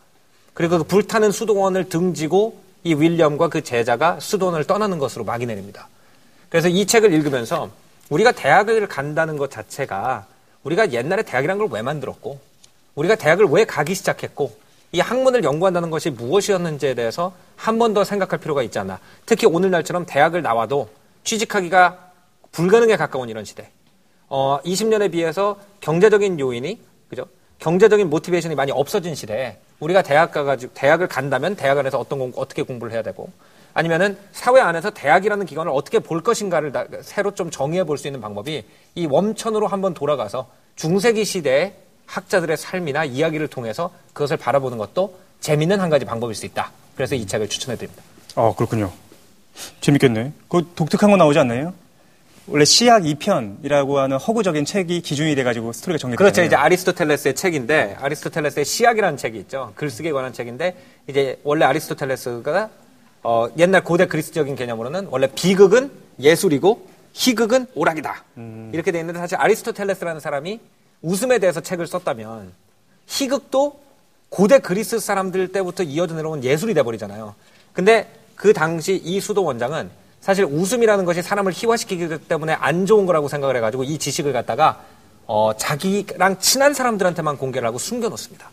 그리고 0.54 0.78
그 0.78 0.84
불타는 0.84 1.32
수도원을 1.32 1.88
등지고 1.88 2.60
이 2.84 2.94
윌리엄과 2.94 3.48
그 3.48 3.62
제자가 3.62 4.20
수도원을 4.20 4.64
떠나는 4.64 4.98
것으로 4.98 5.24
막이 5.24 5.46
내립니다. 5.46 5.88
그래서 6.48 6.68
이 6.68 6.86
책을 6.86 7.12
읽으면서 7.12 7.70
우리가 8.10 8.32
대학을 8.32 8.86
간다는 8.86 9.36
것 9.36 9.50
자체가 9.50 10.26
우리가 10.64 10.92
옛날에 10.92 11.22
대학이란 11.22 11.58
걸 11.58 11.68
왜 11.70 11.82
만들었고 11.82 12.38
우리가 12.94 13.14
대학을 13.16 13.46
왜 13.46 13.64
가기 13.64 13.94
시작했고 13.94 14.56
이 14.92 15.00
학문을 15.00 15.44
연구한다는 15.44 15.90
것이 15.90 16.10
무엇이었는지에 16.10 16.94
대해서 16.94 17.34
한 17.56 17.78
번 17.78 17.92
더 17.94 18.04
생각할 18.04 18.38
필요가 18.38 18.62
있지 18.62 18.78
않나. 18.78 18.98
특히 19.26 19.46
오늘날처럼 19.46 20.06
대학을 20.06 20.42
나와도 20.42 20.88
취직하기가 21.24 21.98
불가능에 22.52 22.96
가까운 22.96 23.28
이런 23.28 23.44
시대. 23.44 23.68
어, 24.28 24.60
20년에 24.64 25.10
비해서 25.12 25.58
경제적인 25.80 26.38
요인이 26.40 26.80
그죠? 27.10 27.26
경제적인 27.58 28.08
모티베이션이 28.10 28.54
많이 28.54 28.72
없어진 28.72 29.14
시대에 29.14 29.58
우리가 29.80 30.02
대학 30.02 30.32
가가지고 30.32 30.72
대학을 30.74 31.08
간다면 31.08 31.56
대학 31.56 31.78
안에서 31.78 31.98
어떤 31.98 32.18
공, 32.18 32.32
어떻게 32.36 32.62
공부를 32.62 32.92
해야 32.92 33.02
되고 33.02 33.30
아니면은 33.80 34.16
사회 34.32 34.58
안에서 34.62 34.88
대학이라는 34.88 35.44
기관을 35.44 35.70
어떻게 35.70 35.98
볼 35.98 36.22
것인가를 36.22 36.72
나- 36.72 36.86
새로 37.02 37.34
좀 37.34 37.50
정의해 37.50 37.84
볼 37.84 37.98
수 37.98 38.08
있는 38.08 38.22
방법이 38.22 38.64
이 38.94 39.06
웜천으로 39.06 39.66
한번 39.66 39.92
돌아가서 39.92 40.48
중세기 40.76 41.26
시대의 41.26 41.74
학자들의 42.06 42.56
삶이나 42.56 43.04
이야기를 43.04 43.48
통해서 43.48 43.90
그것을 44.14 44.38
바라보는 44.38 44.78
것도 44.78 45.18
재밌는 45.40 45.78
한 45.78 45.90
가지 45.90 46.06
방법일 46.06 46.34
수 46.34 46.46
있다. 46.46 46.72
그래서 46.94 47.14
이 47.16 47.26
책을 47.26 47.48
추천해 47.50 47.76
드립니다. 47.76 48.02
어, 48.34 48.54
그렇군요. 48.56 48.90
재밌겠네. 49.82 50.32
그 50.48 50.72
독특한 50.74 51.10
거 51.10 51.18
나오지 51.18 51.38
않나요? 51.38 51.74
원래 52.46 52.64
시약 52.64 53.02
2편이라고 53.02 53.96
하는 53.96 54.16
허구적인 54.16 54.64
책이 54.64 55.02
기준이 55.02 55.34
돼가지고 55.34 55.72
스토리가 55.74 55.98
정리되잖아요. 55.98 56.16
그렇죠. 56.32 56.46
이제 56.46 56.56
아리스토텔레스의 56.56 57.34
책인데 57.34 57.96
아리스토텔레스의 58.00 58.64
시약이라는 58.64 59.18
책이 59.18 59.38
있죠. 59.40 59.72
글쓰기에 59.74 60.12
관한 60.12 60.32
책인데 60.32 60.76
이제 61.08 61.38
원래 61.44 61.66
아리스토텔레스가 61.66 62.70
어, 63.28 63.48
옛날 63.58 63.82
고대 63.82 64.06
그리스적인 64.06 64.54
개념으로는 64.54 65.08
원래 65.10 65.26
비극은 65.26 65.90
예술이고 66.20 66.88
희극은 67.12 67.66
오락이다. 67.74 68.22
이렇게 68.72 68.92
돼 68.92 69.00
있는데 69.00 69.18
사실 69.18 69.36
아리스토텔레스라는 69.36 70.20
사람이 70.20 70.60
웃음에 71.02 71.40
대해서 71.40 71.60
책을 71.60 71.88
썼다면 71.88 72.52
희극도 73.08 73.80
고대 74.28 74.60
그리스 74.60 75.00
사람들 75.00 75.48
때부터 75.50 75.82
이어져 75.82 76.14
내려온 76.14 76.44
예술이 76.44 76.72
돼버리잖아요. 76.74 77.34
근데 77.72 78.08
그 78.36 78.52
당시 78.52 78.94
이 78.94 79.18
수도 79.18 79.42
원장은 79.42 79.90
사실 80.20 80.44
웃음이라는 80.44 81.04
것이 81.04 81.20
사람을 81.20 81.52
희화시키기 81.52 82.28
때문에 82.28 82.52
안 82.52 82.86
좋은 82.86 83.06
거라고 83.06 83.26
생각을 83.26 83.56
해가지고 83.56 83.82
이 83.82 83.98
지식을 83.98 84.32
갖다가 84.32 84.84
어, 85.26 85.50
자기랑 85.56 86.38
친한 86.38 86.74
사람들한테만 86.74 87.38
공개를 87.38 87.66
하고 87.66 87.78
숨겨놓습니다. 87.78 88.48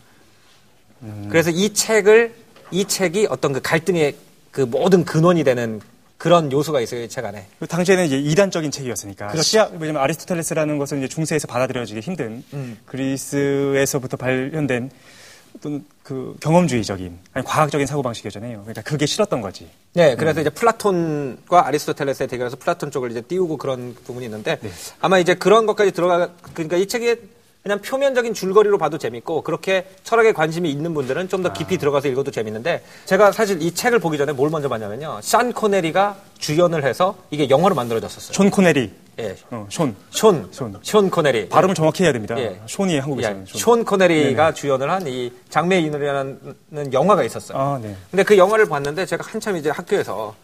그래서 1.28 1.50
이 1.50 1.72
책을 1.72 2.34
이 2.72 2.86
책이 2.86 3.28
어떤 3.30 3.52
그 3.52 3.60
갈등의 3.60 4.16
그 4.54 4.60
모든 4.62 5.04
근원이 5.04 5.42
되는 5.44 5.80
그런 6.16 6.50
요소가 6.50 6.80
있어요 6.80 7.02
이 7.02 7.08
책 7.08 7.24
안에. 7.26 7.44
그 7.58 7.66
당시에는 7.66 8.06
이제 8.06 8.16
이단적인 8.18 8.70
책이었으니까. 8.70 9.26
그렇죠. 9.26 9.42
시학, 9.42 9.72
왜냐면 9.80 10.00
아리스토텔레스라는 10.02 10.78
것은 10.78 10.98
이제 10.98 11.08
중세에서 11.08 11.48
받아들여지기 11.48 12.00
힘든 12.00 12.42
음. 12.54 12.78
그리스에서부터 12.86 14.16
발현된 14.16 14.90
어떤 15.56 15.84
그 16.02 16.34
경험주의적인, 16.40 17.18
아니 17.32 17.44
과학적인 17.44 17.86
사고방식이잖아요. 17.86 18.60
그러니까 18.62 18.82
그게 18.82 19.06
싫었던 19.06 19.40
거지. 19.40 19.68
네, 19.92 20.14
그래서 20.16 20.40
이제 20.40 20.50
플라톤과 20.50 21.66
아리스토텔레스의 21.66 22.28
대결에서 22.28 22.56
플라톤 22.56 22.90
쪽을 22.90 23.10
이제 23.10 23.20
띄우고 23.20 23.56
그런 23.56 23.94
부분이 24.04 24.24
있는데 24.26 24.58
아마 25.00 25.18
이제 25.18 25.34
그런 25.34 25.66
것까지 25.66 25.90
들어가 25.92 26.30
그러니까 26.54 26.76
이 26.76 26.86
책이 26.86 27.16
그냥 27.64 27.80
표면적인 27.80 28.34
줄거리로 28.34 28.76
봐도 28.76 28.98
재밌고 28.98 29.40
그렇게 29.40 29.86
철학에 30.04 30.32
관심이 30.34 30.70
있는 30.70 30.92
분들은 30.92 31.28
좀 31.30 31.44
더 31.44 31.52
깊이 31.52 31.76
들어가서 31.78 32.08
읽어도 32.08 32.30
재밌는데 32.30 32.82
제가 33.06 33.32
사실 33.32 33.60
이 33.62 33.74
책을 33.74 33.98
보기 33.98 34.16
전에 34.18 34.32
뭘 34.32 34.48
먼저 34.50 34.68
봤냐면요. 34.68 35.20
산 35.22 35.52
코네리가 35.52 36.16
주연을 36.38 36.84
해서 36.84 37.16
이게 37.30 37.48
영화로 37.50 37.74
만들어졌었어요. 37.74 38.32
존 38.32 38.50
코네리. 38.50 38.90
예. 39.18 39.36
어, 39.50 39.66
손. 39.70 39.94
숀, 40.10 40.48
손. 40.52 40.78
숀 40.82 41.10
코네리. 41.10 41.48
발음을 41.50 41.74
정확히 41.74 42.04
해야 42.04 42.12
됩니다. 42.12 42.34
예. 42.38 42.60
예, 42.90 42.98
한국에서는. 42.98 43.44
숀 43.46 43.84
코네리가 43.84 44.52
주연을 44.54 44.90
한 44.90 45.06
이 45.06 45.30
장미의 45.50 45.82
이름이라는 45.84 46.92
영화가 46.92 47.24
있었어요. 47.24 47.58
아, 47.58 47.78
네. 47.82 47.94
근데 48.10 48.22
그 48.24 48.36
영화를 48.38 48.66
봤는데 48.66 49.04
제가 49.06 49.24
한참 49.26 49.56
이제 49.56 49.68
학교에서 49.70 50.34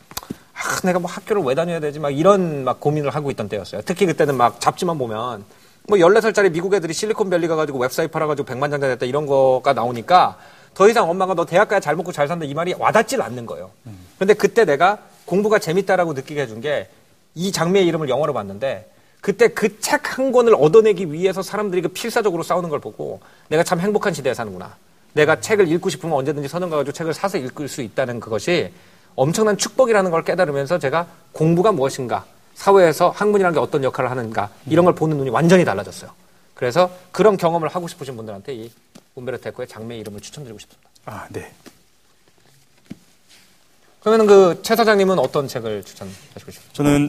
아, 0.54 0.80
내가 0.84 0.98
뭐 0.98 1.10
학교를 1.10 1.42
왜 1.42 1.54
다녀야 1.54 1.80
되지? 1.80 1.98
막 1.98 2.10
이런 2.10 2.64
막 2.64 2.78
고민을 2.80 3.10
하고 3.14 3.30
있던 3.30 3.48
때였어요. 3.48 3.80
특히 3.86 4.04
그때는 4.06 4.36
막 4.36 4.60
잡지만 4.60 4.98
보면 4.98 5.44
뭐 5.90 5.99
14살짜리 5.99 6.50
미국 6.52 6.73
애들이 6.75 6.94
실리콘밸리 6.94 7.49
가가지고 7.49 7.78
웹사이트 7.80 8.11
팔아가지고 8.11 8.47
100만 8.49 8.70
장자 8.70 8.87
됐다 8.88 9.06
이런 9.06 9.26
거가 9.26 9.73
나오니까 9.75 10.38
더 10.75 10.88
이상 10.88 11.11
엄마가 11.11 11.35
너 11.35 11.44
대학 11.44 11.68
가야 11.68 11.80
잘 11.80 11.97
먹고 11.97 12.12
잘 12.12 12.28
산다 12.28 12.47
이 12.47 12.54
말이 12.54 12.75
와닿질 12.78 13.20
않는 13.20 13.44
거예요. 13.44 13.70
근데 14.18 14.35
그때 14.35 14.64
내가 14.64 14.99
공부가 15.26 15.59
재밌다라고 15.59 16.12
느끼게 16.14 16.42
해준 16.42 16.61
게 16.61 16.88
이 17.35 17.52
장미의 17.52 17.87
이름을 17.87 18.09
영화로 18.09 18.32
봤는데 18.32 18.90
그때 19.20 19.49
그 19.49 19.78
책 19.80 20.18
한 20.18 20.32
권을 20.32 20.54
얻어내기 20.54 21.12
위해서 21.12 21.42
사람들이 21.42 21.82
그 21.82 21.88
필사적으로 21.88 22.42
싸우는 22.42 22.68
걸 22.70 22.80
보고 22.80 23.20
내가 23.49 23.62
참 23.62 23.78
행복한 23.78 24.12
시대에 24.12 24.35
사는구나. 24.35 24.75
내가 25.12 25.40
책을 25.40 25.68
읽고 25.70 25.90
싶으면 25.90 26.16
언제든지 26.16 26.49
서점 26.49 26.70
가가지고 26.70 26.92
책을 26.92 27.14
사서 27.14 27.38
읽을 27.38 27.68
수 27.68 27.82
있다는 27.82 28.18
그것이 28.18 28.73
엄청난 29.14 29.56
축복이라는 29.56 30.11
걸 30.11 30.25
깨달으면서 30.25 30.78
제가 30.78 31.06
공부가 31.32 31.70
무엇인가, 31.73 32.25
사회에서 32.64 33.09
학문이라는 33.09 33.55
게 33.55 33.59
어떤 33.61 33.83
역할을 33.83 34.11
하는가, 34.11 34.50
이런 34.67 34.85
걸 34.85 34.95
보는 34.95 35.17
눈이 35.17 35.31
완전히 35.31 35.64
달라졌어요. 35.64 36.11
그래서 36.55 36.90
그런 37.11 37.38
경험을 37.38 37.69
하고 37.69 37.88
싶으신 37.88 38.17
분들한테 38.17 38.52
이 38.52 38.71
움베르토 39.14 39.49
에코의 39.49 39.67
장미의 39.67 40.00
이름을 40.02 40.21
추천드리고 40.21 40.59
싶습니다. 40.59 40.90
아, 41.07 41.26
네. 41.31 41.50
그러면 44.00 44.26
그 44.26 44.61
최 44.62 44.76
사장님은 44.76 45.19
어떤 45.19 45.49
책을 45.49 45.85
추천하시고 45.85 46.50
싶어요? 46.50 46.69
저는 46.75 47.09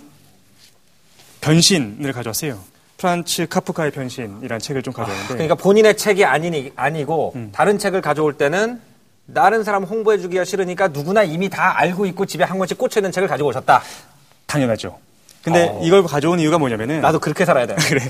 변신을 1.42 2.14
가져왔어요. 2.14 2.58
프란츠 2.98 3.48
카프카의 3.50 3.92
변신이라는 3.92 4.60
책을 4.60 4.84
좀 4.84 4.94
가져왔는데. 4.94 5.34
그러니까 5.34 5.56
본인의 5.56 5.98
책이 5.98 6.24
아니니, 6.24 6.72
아니고 6.78 7.36
다른 7.52 7.78
책을 7.78 8.00
가져올 8.02 8.38
때는 8.38 8.80
다른 9.34 9.64
사람 9.66 9.84
홍보해주기가 9.84 10.46
싫으니까 10.46 10.90
누구나 10.90 11.24
이미 11.24 11.50
다 11.50 11.78
알고 11.78 12.06
있고 12.08 12.26
집에 12.26 12.44
한 12.46 12.58
권씩 12.58 12.78
꽂혀 12.78 13.02
있는 13.02 13.12
책을 13.12 13.28
가지고 13.28 13.50
오셨다. 13.50 13.82
당연하죠. 14.46 14.98
근데 15.44 15.68
어. 15.70 15.82
이걸 15.84 16.04
가져온 16.04 16.40
이유가 16.40 16.58
뭐냐면은. 16.58 17.02
나도 17.02 17.20
그렇게 17.20 17.46
살아야 17.46 17.66
돼. 17.66 17.76
그래. 17.88 18.02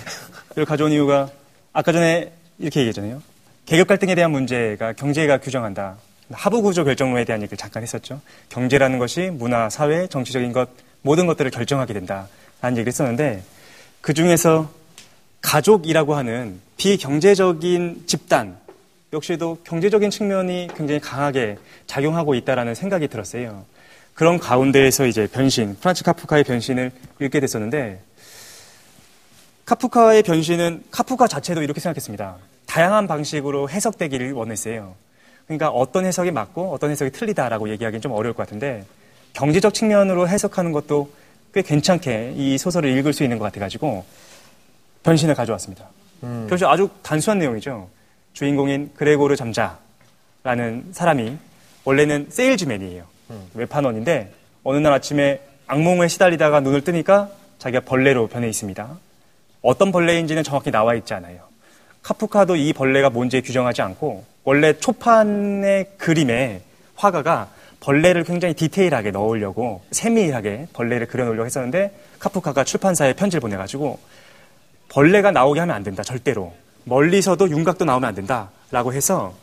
이걸 0.51 0.65
가져온 0.65 0.91
이유가 0.91 1.29
아까 1.73 1.91
전에 1.91 2.31
이렇게 2.59 2.81
얘기했잖아요. 2.81 3.21
계급 3.65 3.87
갈등에 3.87 4.15
대한 4.15 4.31
문제가 4.31 4.93
경제가 4.93 5.37
규정한다. 5.37 5.97
하부 6.31 6.61
구조 6.61 6.83
결정론에 6.83 7.25
대한 7.25 7.41
얘기를 7.41 7.57
잠깐 7.57 7.83
했었죠. 7.83 8.21
경제라는 8.49 8.99
것이 8.99 9.29
문화, 9.31 9.69
사회, 9.69 10.07
정치적인 10.07 10.51
것 10.53 10.69
모든 11.01 11.25
것들을 11.25 11.49
결정하게 11.51 11.93
된다. 11.93 12.27
라는 12.61 12.77
얘기를 12.77 12.91
했었는데 12.91 13.43
그 14.01 14.13
중에서 14.13 14.69
가족이라고 15.41 16.15
하는 16.15 16.59
비경제적인 16.77 18.03
집단 18.05 18.57
역시도 19.13 19.59
경제적인 19.63 20.09
측면이 20.09 20.69
굉장히 20.75 20.99
강하게 20.99 21.57
작용하고 21.85 22.35
있다라는 22.35 22.75
생각이 22.75 23.07
들었어요. 23.07 23.65
그런 24.13 24.39
가운데에서 24.39 25.05
이제 25.05 25.27
변신, 25.27 25.75
프란츠 25.79 26.03
카프카의 26.03 26.43
변신을 26.43 26.91
읽게 27.19 27.39
됐었는데 27.39 28.01
카프카의 29.65 30.23
변신은 30.23 30.83
카프카 30.91 31.27
자체도 31.27 31.63
이렇게 31.63 31.79
생각했습니다. 31.79 32.37
다양한 32.65 33.07
방식으로 33.07 33.69
해석되기를 33.69 34.33
원했어요. 34.33 34.95
그러니까 35.45 35.69
어떤 35.69 36.05
해석이 36.05 36.31
맞고 36.31 36.71
어떤 36.71 36.91
해석이 36.91 37.11
틀리다라고 37.11 37.69
얘기하기는 37.69 38.01
좀 38.01 38.11
어려울 38.11 38.33
것 38.33 38.43
같은데 38.43 38.85
경제적 39.33 39.73
측면으로 39.73 40.27
해석하는 40.27 40.71
것도 40.71 41.11
꽤 41.53 41.61
괜찮게 41.61 42.33
이 42.35 42.57
소설을 42.57 42.95
읽을 42.97 43.13
수 43.13 43.23
있는 43.23 43.37
것 43.37 43.45
같아가지고 43.45 44.05
변신을 45.03 45.35
가져왔습니다. 45.35 45.89
변신 46.21 46.67
아주 46.67 46.89
단순한 47.01 47.39
내용이죠. 47.39 47.89
주인공인 48.33 48.91
그레고르 48.95 49.35
잠자라는 49.35 50.91
사람이 50.91 51.37
원래는 51.83 52.27
세일즈맨이에요. 52.29 53.03
외판원인데 53.53 54.31
어느 54.63 54.77
날 54.77 54.93
아침에 54.93 55.41
악몽에 55.67 56.07
시달리다가 56.07 56.59
눈을 56.59 56.81
뜨니까 56.81 57.29
자기가 57.59 57.81
벌레로 57.85 58.27
변해 58.27 58.47
있습니다. 58.49 58.89
어떤 59.61 59.91
벌레인지는 59.91 60.43
정확히 60.43 60.71
나와 60.71 60.95
있지 60.95 61.13
않아요. 61.13 61.39
카프카도 62.03 62.55
이 62.55 62.73
벌레가 62.73 63.09
뭔지 63.09 63.41
규정하지 63.41 63.81
않고 63.81 64.25
원래 64.43 64.73
초판의 64.77 65.91
그림에 65.97 66.61
화가가 66.95 67.49
벌레를 67.79 68.23
굉장히 68.23 68.53
디테일하게 68.53 69.11
넣으려고 69.11 69.81
세밀하게 69.91 70.67
벌레를 70.73 71.07
그려놓으려고 71.07 71.45
했었는데 71.45 71.95
카프카가 72.19 72.63
출판사에 72.63 73.13
편지를 73.13 73.41
보내가지고 73.41 73.99
벌레가 74.89 75.31
나오게 75.31 75.59
하면 75.59 75.75
안 75.75 75.83
된다 75.83 76.03
절대로 76.03 76.53
멀리서도 76.83 77.49
윤곽도 77.49 77.85
나오면 77.85 78.07
안 78.07 78.15
된다라고 78.15 78.93
해서 78.93 79.33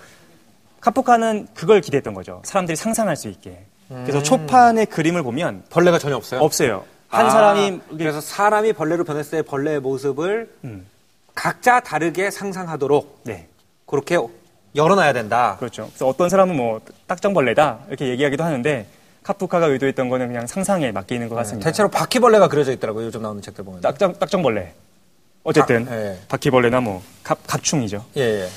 카프카는 0.80 1.49
그걸 1.54 1.80
기대했던 1.80 2.14
거죠. 2.14 2.40
사람들이 2.45 2.76
상상할 2.76 3.16
수 3.16 3.28
있게. 3.28 3.59
그래서 3.88 4.23
초판의 4.23 4.87
그림을 4.87 5.23
보면 5.23 5.64
벌레가 5.71 5.99
전혀 5.99 6.16
없어요. 6.16 6.40
없어요. 6.40 6.85
한 7.09 7.26
아, 7.26 7.30
사람이 7.30 7.80
그래서 7.97 8.21
사람이 8.21 8.75
벌레로 8.75 9.04
변했을 9.04 9.42
때 9.42 9.42
벌레의 9.42 9.80
모습을 9.80 10.50
음. 10.64 10.87
각자 11.35 11.80
다르게 11.80 12.30
상상하도록 12.30 13.21
네 13.25 13.49
그렇게 13.87 14.18
열어놔야 14.76 15.14
된다. 15.14 15.57
그렇죠. 15.59 15.87
그래서 15.88 16.07
어떤 16.07 16.28
사람은 16.28 16.54
뭐 16.57 16.80
딱정벌레다 17.07 17.78
이렇게 17.88 18.09
얘기하기도 18.09 18.45
하는데 18.45 18.87
카프카가 19.23 19.66
의도했던 19.66 20.09
거는 20.11 20.28
그냥 20.28 20.47
상상에 20.47 20.92
맡기는 20.92 21.28
것 21.30 21.35
같습니다. 21.37 21.68
대체로 21.71 21.88
바퀴벌레가 21.88 22.49
그려져 22.49 22.73
있더라고요. 22.73 23.07
요즘 23.07 23.23
나오는 23.23 23.40
책들 23.40 23.64
보면. 23.64 23.80
딱정 23.80 24.12
딱정벌레. 24.18 24.75
어쨌든 25.45 25.87
바- 25.87 25.97
예. 25.97 26.18
바퀴벌레나 26.28 26.80
뭐 26.80 27.02
갑, 27.23 27.38
갑충이죠. 27.47 28.04
예, 28.18 28.42
예. 28.42 28.49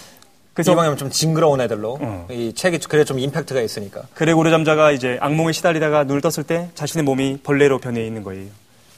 그래서 0.61 0.73
이방하면 0.73 0.97
좀 0.97 1.09
징그러운 1.09 1.59
애들로 1.61 1.97
어. 1.99 2.27
이 2.29 2.53
책이 2.53 2.79
그래 2.87 3.03
좀 3.03 3.19
임팩트가 3.19 3.61
있으니까. 3.61 4.03
그레고르 4.13 4.49
잠자가 4.51 4.91
이제 4.91 5.17
악몽에 5.21 5.51
시달리다가 5.51 6.03
눈을 6.03 6.21
떴을 6.21 6.45
때 6.45 6.69
자신의 6.75 7.03
몸이 7.03 7.39
벌레로 7.43 7.79
변해 7.79 8.05
있는 8.05 8.23
거예요. 8.23 8.47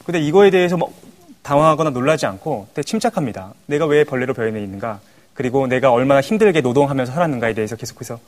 근데 0.05 0.20
이거에 0.20 0.50
대해서 0.50 0.75
뭐 0.77 0.93
당황하거나 1.41 1.91
놀라지 1.91 2.25
않고 2.25 2.67
되게 2.74 2.86
침착합니다. 2.86 3.53
내가 3.65 3.86
왜 3.86 4.03
벌레로 4.03 4.34
변해 4.34 4.62
있는가? 4.62 5.00
그리고 5.34 5.65
내가 5.67 5.91
얼마나 5.91 6.22
힘들게 6.22 6.62
노동하면서 6.62 7.13
살았는가에 7.13 7.53
대해서 7.53 7.75
계속해서 7.75 8.20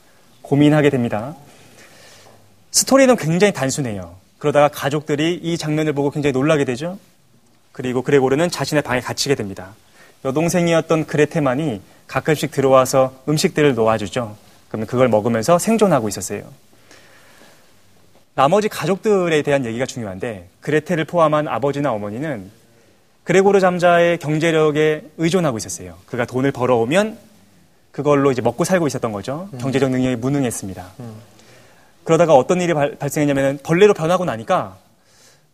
고민하게 0.42 0.90
됩니다. 0.90 1.36
스토리는 2.72 3.16
굉장히 3.16 3.54
단순해요. 3.54 4.16
그러다가 4.38 4.68
가족들이 4.68 5.40
이 5.42 5.58
장면을 5.58 5.94
보고 5.94 6.10
굉장히 6.10 6.34
놀라게 6.34 6.66
되죠. 6.66 6.98
그리고 7.72 8.02
그레고르는 8.02 8.50
자신의 8.50 8.84
방에 8.84 9.02
갇히게 9.02 9.36
됩니다. 9.36 9.76
여동생이었던 10.24 11.06
그레테만이 11.06 11.82
가끔씩 12.08 12.52
들어와서 12.52 13.14
음식들을 13.28 13.76
놓아주죠. 13.76 14.36
그러면 14.68 14.88
그걸 14.88 15.08
먹으면서 15.08 15.60
생존하고 15.60 16.08
있었어요. 16.08 16.44
나머지 18.36 18.68
가족들에 18.68 19.42
대한 19.42 19.66
얘기가 19.66 19.86
중요한데 19.86 20.50
그레테를 20.60 21.06
포함한 21.06 21.48
아버지나 21.48 21.92
어머니는 21.94 22.52
그레고르 23.24 23.60
잠자의 23.60 24.18
경제력에 24.20 25.10
의존하고 25.18 25.58
있었어요. 25.58 25.96
그가 26.06 26.26
돈을 26.26 26.52
벌어오면 26.52 27.18
그걸로 27.92 28.32
이제 28.32 28.42
먹고 28.42 28.66
살고 28.66 28.88
있었던 28.88 29.12
거죠. 29.14 29.50
경제적 29.60 29.90
능력이 29.90 30.18
무능했습니다. 30.18 30.86
그러다가 32.04 32.36
어떤 32.36 32.62
일이 32.62 32.74
발, 32.74 32.96
발생했냐면 32.96 33.58
벌레로 33.64 33.94
변하고 33.94 34.26
나니까 34.26 34.78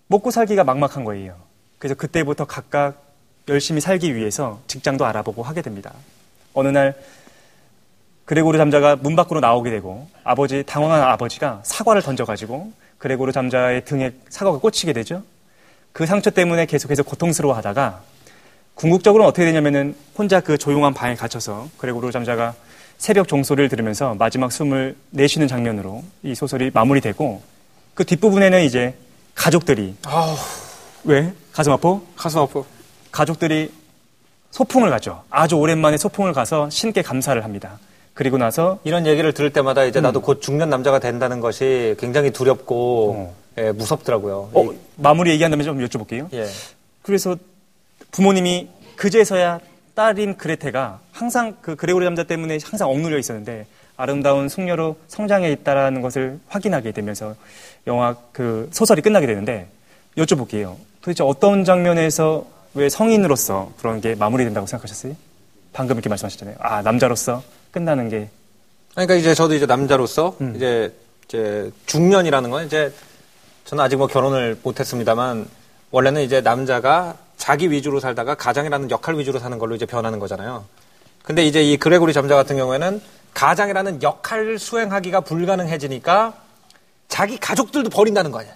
먹고 0.07 0.31
살기가 0.31 0.63
막막한 0.63 1.05
거예요. 1.05 1.35
그래서 1.79 1.95
그때부터 1.95 2.45
각각 2.45 3.01
열심히 3.47 3.79
살기 3.79 4.15
위해서 4.15 4.59
직장도 4.67 5.05
알아보고 5.05 5.43
하게 5.43 5.61
됩니다. 5.61 5.93
어느 6.53 6.67
날 6.67 6.95
그레고르 8.25 8.57
잠자가 8.57 8.95
문 8.95 9.15
밖으로 9.15 9.39
나오게 9.39 9.69
되고 9.71 10.07
아버지 10.23 10.63
당황한 10.63 11.01
아버지가 11.01 11.61
사과를 11.63 12.01
던져가지고 12.01 12.71
그레고르 12.97 13.31
잠자의 13.31 13.83
등에 13.83 14.11
사과가 14.29 14.59
꽂히게 14.59 14.93
되죠. 14.93 15.23
그 15.91 16.05
상처 16.05 16.29
때문에 16.29 16.65
계속해서 16.65 17.03
고통스러워하다가 17.03 18.01
궁극적으로는 18.75 19.27
어떻게 19.27 19.45
되냐면은 19.45 19.95
혼자 20.17 20.39
그 20.39 20.57
조용한 20.57 20.93
방에 20.93 21.15
갇혀서 21.15 21.69
그레고르 21.77 22.11
잠자가 22.11 22.53
새벽 22.97 23.27
종소리를 23.27 23.67
들으면서 23.67 24.15
마지막 24.15 24.51
숨을 24.51 24.95
내쉬는 25.09 25.47
장면으로 25.47 26.03
이 26.23 26.35
소설이 26.35 26.71
마무리되고 26.73 27.41
그 27.95 28.05
뒷부분에는 28.05 28.63
이제 28.63 28.95
가족들이 29.35 29.95
아우, 30.05 30.35
왜 31.03 31.33
가슴 31.51 31.73
아파? 31.73 31.99
가슴 32.15 32.39
아파. 32.39 32.63
가족들이 33.11 33.71
소풍을 34.51 34.89
가죠. 34.89 35.23
아주 35.29 35.55
오랜만에 35.55 35.97
소풍을 35.97 36.33
가서 36.33 36.69
신께 36.69 37.01
감사를 37.01 37.43
합니다. 37.43 37.79
그리고 38.13 38.37
나서 38.37 38.79
이런 38.83 39.07
얘기를 39.07 39.33
들을 39.33 39.51
때마다 39.51 39.85
이제 39.85 40.01
나도 40.01 40.21
곧 40.21 40.41
중년 40.41 40.69
남자가 40.69 40.99
된다는 40.99 41.39
것이 41.39 41.95
굉장히 41.99 42.31
두렵고 42.31 43.15
어. 43.15 43.35
예, 43.57 43.71
무섭더라고요. 43.71 44.51
어, 44.53 44.69
마무리 44.97 45.31
얘기한다면 45.31 45.65
좀 45.65 45.79
여쭤볼게요. 45.79 46.31
예. 46.33 46.47
그래서 47.01 47.35
부모님이 48.11 48.69
그제서야 48.95 49.59
딸인 49.95 50.37
그레테가 50.37 50.99
항상 51.11 51.57
그 51.61 51.75
그레고리 51.75 52.05
남자 52.05 52.23
때문에 52.23 52.59
항상 52.63 52.89
억눌려 52.89 53.17
있었는데 53.17 53.65
아름다운 53.97 54.49
숙녀로 54.49 54.95
성장해 55.07 55.51
있다라는 55.51 56.01
것을 56.01 56.39
확인하게 56.47 56.91
되면서 56.91 57.35
영화 57.87 58.15
그 58.31 58.69
소설이 58.71 59.01
끝나게 59.01 59.27
되는데 59.27 59.67
여쭤볼게요. 60.17 60.75
도대체 61.01 61.23
어떤 61.23 61.63
장면에서 61.63 62.45
왜 62.73 62.89
성인으로서 62.89 63.71
그런 63.79 64.01
게 64.01 64.15
마무리된다고 64.15 64.65
생각하셨어요? 64.67 65.15
방금 65.73 65.95
이렇게 65.95 66.09
말씀하셨잖아요. 66.09 66.55
아 66.59 66.81
남자로서 66.81 67.43
끝나는 67.71 68.09
게 68.09 68.29
그러니까 68.91 69.15
이제 69.15 69.33
저도 69.33 69.55
이제 69.55 69.65
남자로서 69.65 70.35
음. 70.41 70.53
이제 70.55 70.93
이제 71.27 71.71
중년이라는 71.85 72.49
건 72.49 72.65
이제 72.65 72.93
저는 73.65 73.83
아직 73.83 73.95
뭐 73.95 74.07
결혼을 74.07 74.57
못했습니다만 74.63 75.47
원래는 75.91 76.21
이제 76.23 76.41
남자가 76.41 77.17
자기 77.37 77.71
위주로 77.71 77.99
살다가 77.99 78.35
가장이라는 78.35 78.91
역할 78.91 79.17
위주로 79.17 79.39
사는 79.39 79.57
걸로 79.57 79.75
이제 79.75 79.85
변하는 79.85 80.19
거잖아요. 80.19 80.65
근데 81.23 81.45
이제 81.45 81.63
이 81.63 81.77
그레고리 81.77 82.13
점자 82.13 82.35
같은 82.35 82.55
경우에는 82.57 83.01
가장이라는 83.33 84.03
역할을 84.03 84.59
수행하기가 84.59 85.21
불가능해지니까 85.21 86.33
자기 87.07 87.37
가족들도 87.37 87.89
버린다는 87.89 88.31
거 88.31 88.39
아니야. 88.39 88.53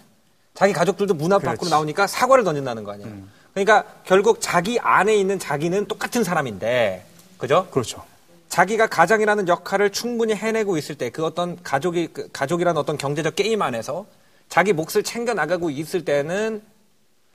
자기 0.54 0.74
가족들도 0.74 1.14
문 1.14 1.32
앞 1.34 1.44
밖으로. 1.44 1.70
나오니까 1.70 2.08
사과를 2.08 2.44
던진다는 2.44 2.84
거 2.84 2.92
아니에요. 2.94 3.10
그러니까 3.56 3.86
결국 4.04 4.40
자기 4.42 4.78
안에 4.80 5.16
있는 5.16 5.40
자기는 5.40 5.88
똑같은 5.88 6.26
사람인데, 6.26 7.06
그죠? 7.38 7.68
그렇죠. 7.72 8.04
자기가 8.50 8.88
가장이라는 8.88 9.48
역할을 9.48 9.92
충분히 9.92 10.36
해내고 10.36 10.78
있을 10.78 10.96
때 10.96 11.10
그 11.10 11.26
어떤 11.26 11.62
가족이 11.64 12.10
그 12.14 12.30
가족이라는 12.32 12.80
어떤 12.80 12.98
경제적 12.98 13.36
게임 13.36 13.62
안에서 13.62 14.06
자기 14.50 14.74
몫을 14.74 15.04
챙겨 15.04 15.34
나가고 15.34 15.70
있을 15.70 16.06
때는 16.06 16.62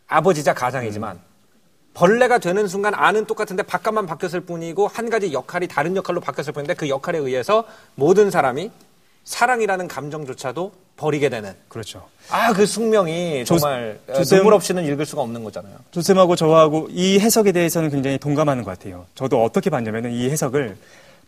아버지자 0.06 0.54
가장이지만 0.54 1.18
벌레가 1.94 2.38
되는 2.38 2.68
순간 2.68 2.94
안은 2.94 3.24
똑같은데 3.24 3.62
바깥만 3.62 4.06
바뀌었을 4.06 4.40
뿐이고 4.42 4.88
한 4.88 5.10
가지 5.10 5.32
역할이 5.32 5.68
다른 5.68 5.96
역할로 5.96 6.20
바뀌었을 6.20 6.52
뿐인데 6.52 6.74
그 6.74 6.88
역할에 6.88 7.18
의해서 7.18 7.64
모든 7.94 8.30
사람이 8.30 8.70
사랑이라는 9.24 9.88
감정조차도 9.88 10.72
버리게 10.96 11.28
되는 11.28 11.54
그렇죠. 11.68 12.06
아 12.30 12.52
그 12.52 12.66
숙명이 12.66 13.44
조- 13.44 13.58
정말 13.58 13.98
어, 14.08 14.12
조쌤- 14.14 14.36
눈물 14.36 14.54
없이는 14.54 14.84
읽을 14.84 15.06
수가 15.06 15.22
없는 15.22 15.42
거잖아요. 15.44 15.74
조쌤하고 15.90 16.36
저하고 16.36 16.88
이 16.90 17.18
해석에 17.18 17.52
대해서는 17.52 17.90
굉장히 17.90 18.18
동감하는 18.18 18.64
것 18.64 18.78
같아요. 18.78 19.06
저도 19.14 19.42
어떻게 19.42 19.70
봤냐면은 19.70 20.12
이 20.12 20.28
해석을 20.30 20.76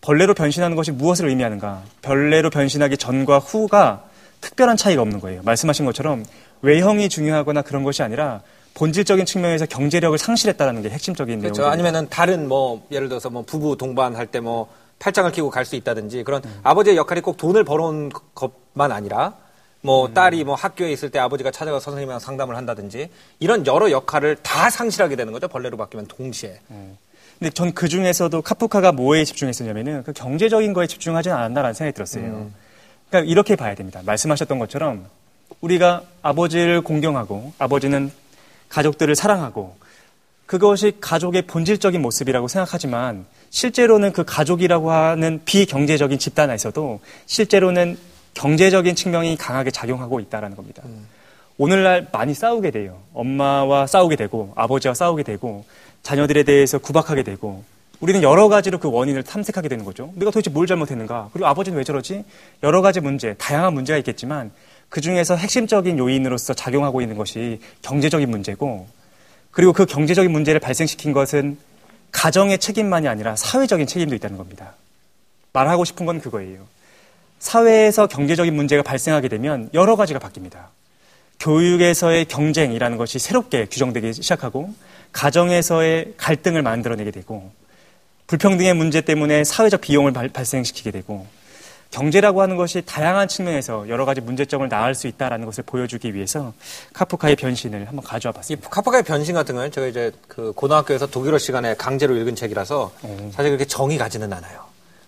벌레로 0.01 0.35
변신하는 0.35 0.77
것이 0.77 0.91
무엇을 0.91 1.29
의미하는가? 1.29 1.83
벌레로 2.03 2.51
변신하기 2.51 2.97
전과 2.99 3.39
후가 3.39 4.05
특별한 4.41 4.77
차이가 4.77 5.01
없는 5.03 5.21
거예요. 5.21 5.43
말씀하신 5.45 5.85
것처럼 5.87 6.25
외형이 6.63 7.09
중요하거나 7.09 7.63
그런 7.63 7.85
것이 7.85 8.03
아니라 8.03 8.43
본질적인 8.75 9.27
측면에서 9.27 9.67
경제력을 9.67 10.17
상실했다는 10.19 10.83
게 10.83 10.91
핵심적인 10.91 11.41
그렇죠. 11.41 11.63
내용이죠. 11.63 11.73
아니면은 11.73 12.09
다른 12.09 12.49
뭐 12.49 12.85
예를 12.91 13.09
들어서 13.09 13.31
뭐 13.31 13.43
부부 13.43 13.77
동반할 13.77 14.27
때뭐 14.27 14.69
팔짱을 15.03 15.33
끼고 15.33 15.51
갈 15.51 15.65
수 15.65 15.75
있다든지 15.77 16.23
그런 16.25 16.43
아버지의 16.63 16.97
역할이 16.97 17.21
꼭 17.21 17.37
돈을 17.37 17.65
벌어온 17.65 18.11
것만 18.35 18.93
아니라 18.93 19.35
뭐 19.81 20.09
딸이 20.13 20.45
뭐 20.45 20.55
학교에 20.55 20.93
있을 20.93 21.11
때 21.11 21.19
아버지가 21.19 21.51
찾아가 21.51 21.79
서 21.81 21.85
선생님이랑 21.87 22.21
상담을 22.21 22.57
한다든지 22.57 23.11
이런 23.41 23.67
여러 23.67 23.91
역할을 23.91 24.37
다 24.43 24.71
상실하게 24.71 25.17
되는 25.17 25.33
거죠. 25.33 25.49
벌레로 25.49 25.77
바뀌면 25.77 26.07
동시에. 26.07 26.61
근데 26.69 27.51
전 27.53 27.73
그 27.75 27.89
중에서도 27.89 28.43
카프카가 28.43 28.93
뭐에 28.93 29.25
집중했었냐면은 29.25 30.05
그 30.05 30.13
경제적인 30.13 30.73
거에 30.73 30.87
집중하지 30.87 31.31
않았나라는 31.31 31.75
생각이 31.75 31.95
들었어요. 31.95 32.51
그러니까 33.09 33.31
이렇게 33.31 33.57
봐야 33.57 33.75
됩니다. 33.75 34.01
말씀하셨던 34.05 34.59
것처럼 34.61 35.07
우리가 35.61 36.03
아버지를 36.23 36.83
공경하고 36.83 37.53
아버지는 37.59 38.13
가족들을 38.69 39.17
사랑하고 39.17 39.77
그것이 40.53 40.93
가족의 41.01 41.47
본질적인 41.47 42.03
모습이라고 42.03 42.47
생각하지만 42.47 43.25
실제로는 43.49 44.13
그 44.13 44.23
가족이라고 44.23 44.93
하는 44.93 45.41
비경제적인 45.47 46.19
집단에서도 46.19 47.01
실제로는 47.25 47.97
경제적인 48.35 48.95
측면이 48.95 49.39
강하게 49.39 49.71
작용하고 49.71 50.21
있다라는 50.21 50.55
겁니다. 50.55 50.83
오늘날 51.57 52.07
많이 52.13 52.35
싸우게 52.35 52.71
돼요. 52.71 52.99
엄마와 53.15 53.87
싸우게 53.87 54.17
되고 54.17 54.53
아버지와 54.55 54.93
싸우게 54.93 55.23
되고 55.23 55.65
자녀들에 56.03 56.43
대해서 56.43 56.77
구박하게 56.77 57.23
되고 57.23 57.65
우리는 58.01 58.23
여러 58.23 58.51
가지로 58.51 58.79
그 58.79 58.91
원인을 58.91 59.23
탐색하게 59.23 59.71
되는 59.71 59.87
거죠. 59.87 60.13
내가 60.17 60.31
도대체 60.31 60.51
뭘 60.51 60.67
잘못했는가? 60.67 61.31
그리고 61.33 61.47
아버지는 61.47 61.79
왜 61.79 61.85
저러지? 61.85 62.25
여러 62.63 62.83
가지 62.83 63.01
문제, 63.01 63.33
다양한 63.39 63.73
문제가 63.73 63.97
있겠지만 63.97 64.51
그 64.91 65.01
중에서 65.01 65.35
핵심적인 65.35 65.97
요인으로서 65.97 66.53
작용하고 66.53 67.01
있는 67.01 67.17
것이 67.17 67.59
경제적인 67.81 68.29
문제고 68.29 68.87
그리고 69.53 69.73
그 69.73 69.87
경제적인 69.87 70.33
문제를 70.33 70.61
발생시킨 70.61 71.13
것은 71.13 71.59
가정의 72.11 72.59
책임만이 72.59 73.07
아니라 73.07 73.37
사회적인 73.37 73.87
책임도 73.87 74.15
있다는 74.17 74.37
겁니다. 74.37 74.75
말하고 75.53 75.85
싶은 75.85 76.07
건 76.07 76.21
그거예요. 76.21 76.67
사회에서 77.39 78.07
경제적인 78.07 78.55
문제가 78.55 78.83
발생하게 78.83 79.29
되면 79.29 79.69
여러 79.75 79.97
가지가 79.97 80.19
바뀝니다. 80.19 80.67
교육에서의 81.41 82.27
경쟁이라는 82.27 82.97
것이 82.97 83.19
새롭게 83.19 83.67
규정되기 83.67 84.13
시작하고 84.15 84.73
가정에서의 85.13 86.15
갈등을 86.17 86.63
만들어내게 86.63 87.11
되고 87.11 87.51
불평등의 88.29 88.75
문제 88.75 89.01
때문에 89.01 89.45
사회적 89.45 89.81
비용을 89.81 90.13
발, 90.13 90.29
발생시키게 90.29 90.91
되고 90.93 91.27
경제라고 91.93 92.43
하는 92.43 92.57
것이 92.57 92.83
다양한 92.83 93.29
측면에서 93.29 93.89
여러 93.89 94.05
가지 94.05 94.21
문제점을 94.21 94.69
나을 94.69 94.95
수 94.95 95.07
있다라는 95.07 95.47
것을 95.47 95.63
보여주기 95.65 96.15
위해서 96.15 96.53
카프카의 96.95 97.37
변신을 97.37 97.87
한번 97.87 98.03
가져와 98.03 98.33
이 98.33 98.35
봤습니다. 98.35 98.69
카프카의 98.71 99.05
변신 99.05 99.35
같은 99.35 99.55
건 99.55 99.71
제가 99.71 99.87
이제 99.87 100.11
그 100.27 100.53
고등학교에서 100.53 101.07
독일어 101.07 101.39
시간에 101.39 101.75
강제로 101.77 102.17
읽은 102.17 102.35
책이라서 102.35 102.93
사실 103.33 103.51
그렇게 103.51 103.67
정이 103.67 103.99
가지는 103.99 104.33
않아요. 104.33 104.65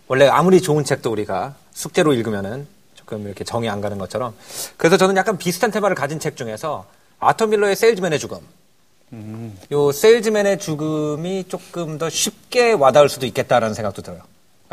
원래 0.06 0.28
아무리 0.28 0.60
좋은 0.60 0.84
책도 0.84 1.10
우리가 1.10 1.54
숙제로 1.72 2.12
읽으면은 2.12 2.66
조금 2.94 3.26
이렇게 3.26 3.44
정이 3.44 3.68
안 3.68 3.80
가는 3.80 3.98
것처럼. 3.98 4.34
그래서 4.76 4.96
저는 4.96 5.16
약간 5.16 5.38
비슷한 5.38 5.70
테마를 5.70 5.96
가진 5.96 6.20
책 6.20 6.36
중에서 6.36 6.86
아터 7.18 7.46
밀러의 7.46 7.76
세일즈맨의 7.76 8.18
죽음. 8.18 8.40
요 9.72 9.92
세일즈맨의 9.92 10.58
죽음이 10.58 11.44
조금 11.48 11.96
더 11.96 12.10
쉽게 12.10 12.72
와닿을 12.72 13.08
수도 13.08 13.24
있겠다라는 13.24 13.74
생각도 13.74 14.02
들어요. 14.02 14.20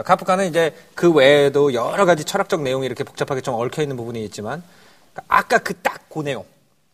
그러니까 0.01 0.03
카프카는 0.03 0.47
이제 0.47 0.75
그 0.95 1.11
외에도 1.11 1.73
여러 1.73 2.05
가지 2.05 2.23
철학적 2.23 2.61
내용이 2.61 2.85
이렇게 2.85 3.03
복잡하게 3.03 3.41
좀 3.41 3.55
얽혀 3.55 3.81
있는 3.81 3.95
부분이 3.97 4.23
있지만 4.25 4.63
그러니까 5.13 5.35
아까 5.35 5.57
그딱그 5.59 6.21
내용, 6.23 6.45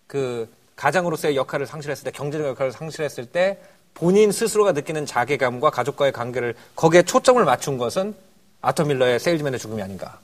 그 0.06 0.52
가장으로서의 0.76 1.36
역할을 1.36 1.66
상실했을 1.66 2.06
때, 2.06 2.12
경제적 2.12 2.48
역할을 2.48 2.72
상실했을 2.72 3.26
때 3.26 3.60
본인 3.94 4.32
스스로가 4.32 4.74
느끼는 4.74 5.06
자괴감과 5.06 5.72
가족과의 5.72 6.12
관계를 6.12 6.54
거기에 6.76 7.02
초점을 7.02 7.44
맞춘 7.44 7.78
것은 7.78 8.16
아터 8.62 8.86
밀러의 8.86 9.20
세일즈맨의 9.20 9.60
죽음이 9.60 9.82
아닌가. 9.82 10.20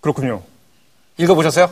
그렇군요. 0.00 0.42
읽어보셨어요? 1.16 1.70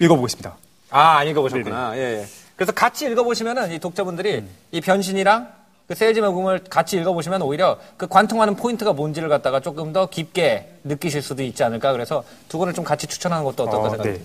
읽어보겠습니다. 0.00 0.56
아, 0.90 1.16
안 1.18 1.26
읽어보셨구나. 1.28 1.96
예, 1.96 2.00
예. 2.00 2.26
그래서 2.54 2.70
같이 2.70 3.06
읽어보시면은 3.06 3.72
이 3.72 3.80
독자분들이 3.80 4.44
이 4.70 4.80
변신이랑 4.80 5.61
그 5.86 5.94
세일즈맨 5.94 6.30
죽음을 6.30 6.64
같이 6.64 6.96
읽어보시면 6.96 7.42
오히려 7.42 7.78
그 7.96 8.06
관통하는 8.06 8.56
포인트가 8.56 8.92
뭔지를 8.92 9.28
갖다가 9.28 9.60
조금 9.60 9.92
더 9.92 10.06
깊게 10.06 10.78
느끼실 10.84 11.22
수도 11.22 11.42
있지 11.42 11.64
않을까. 11.64 11.92
그래서 11.92 12.24
두 12.48 12.58
권을 12.58 12.72
좀 12.72 12.84
같이 12.84 13.06
추천하는 13.06 13.44
것도 13.44 13.64
어떨까 13.64 13.86
어, 13.86 13.90
생각합니다. 13.90 14.24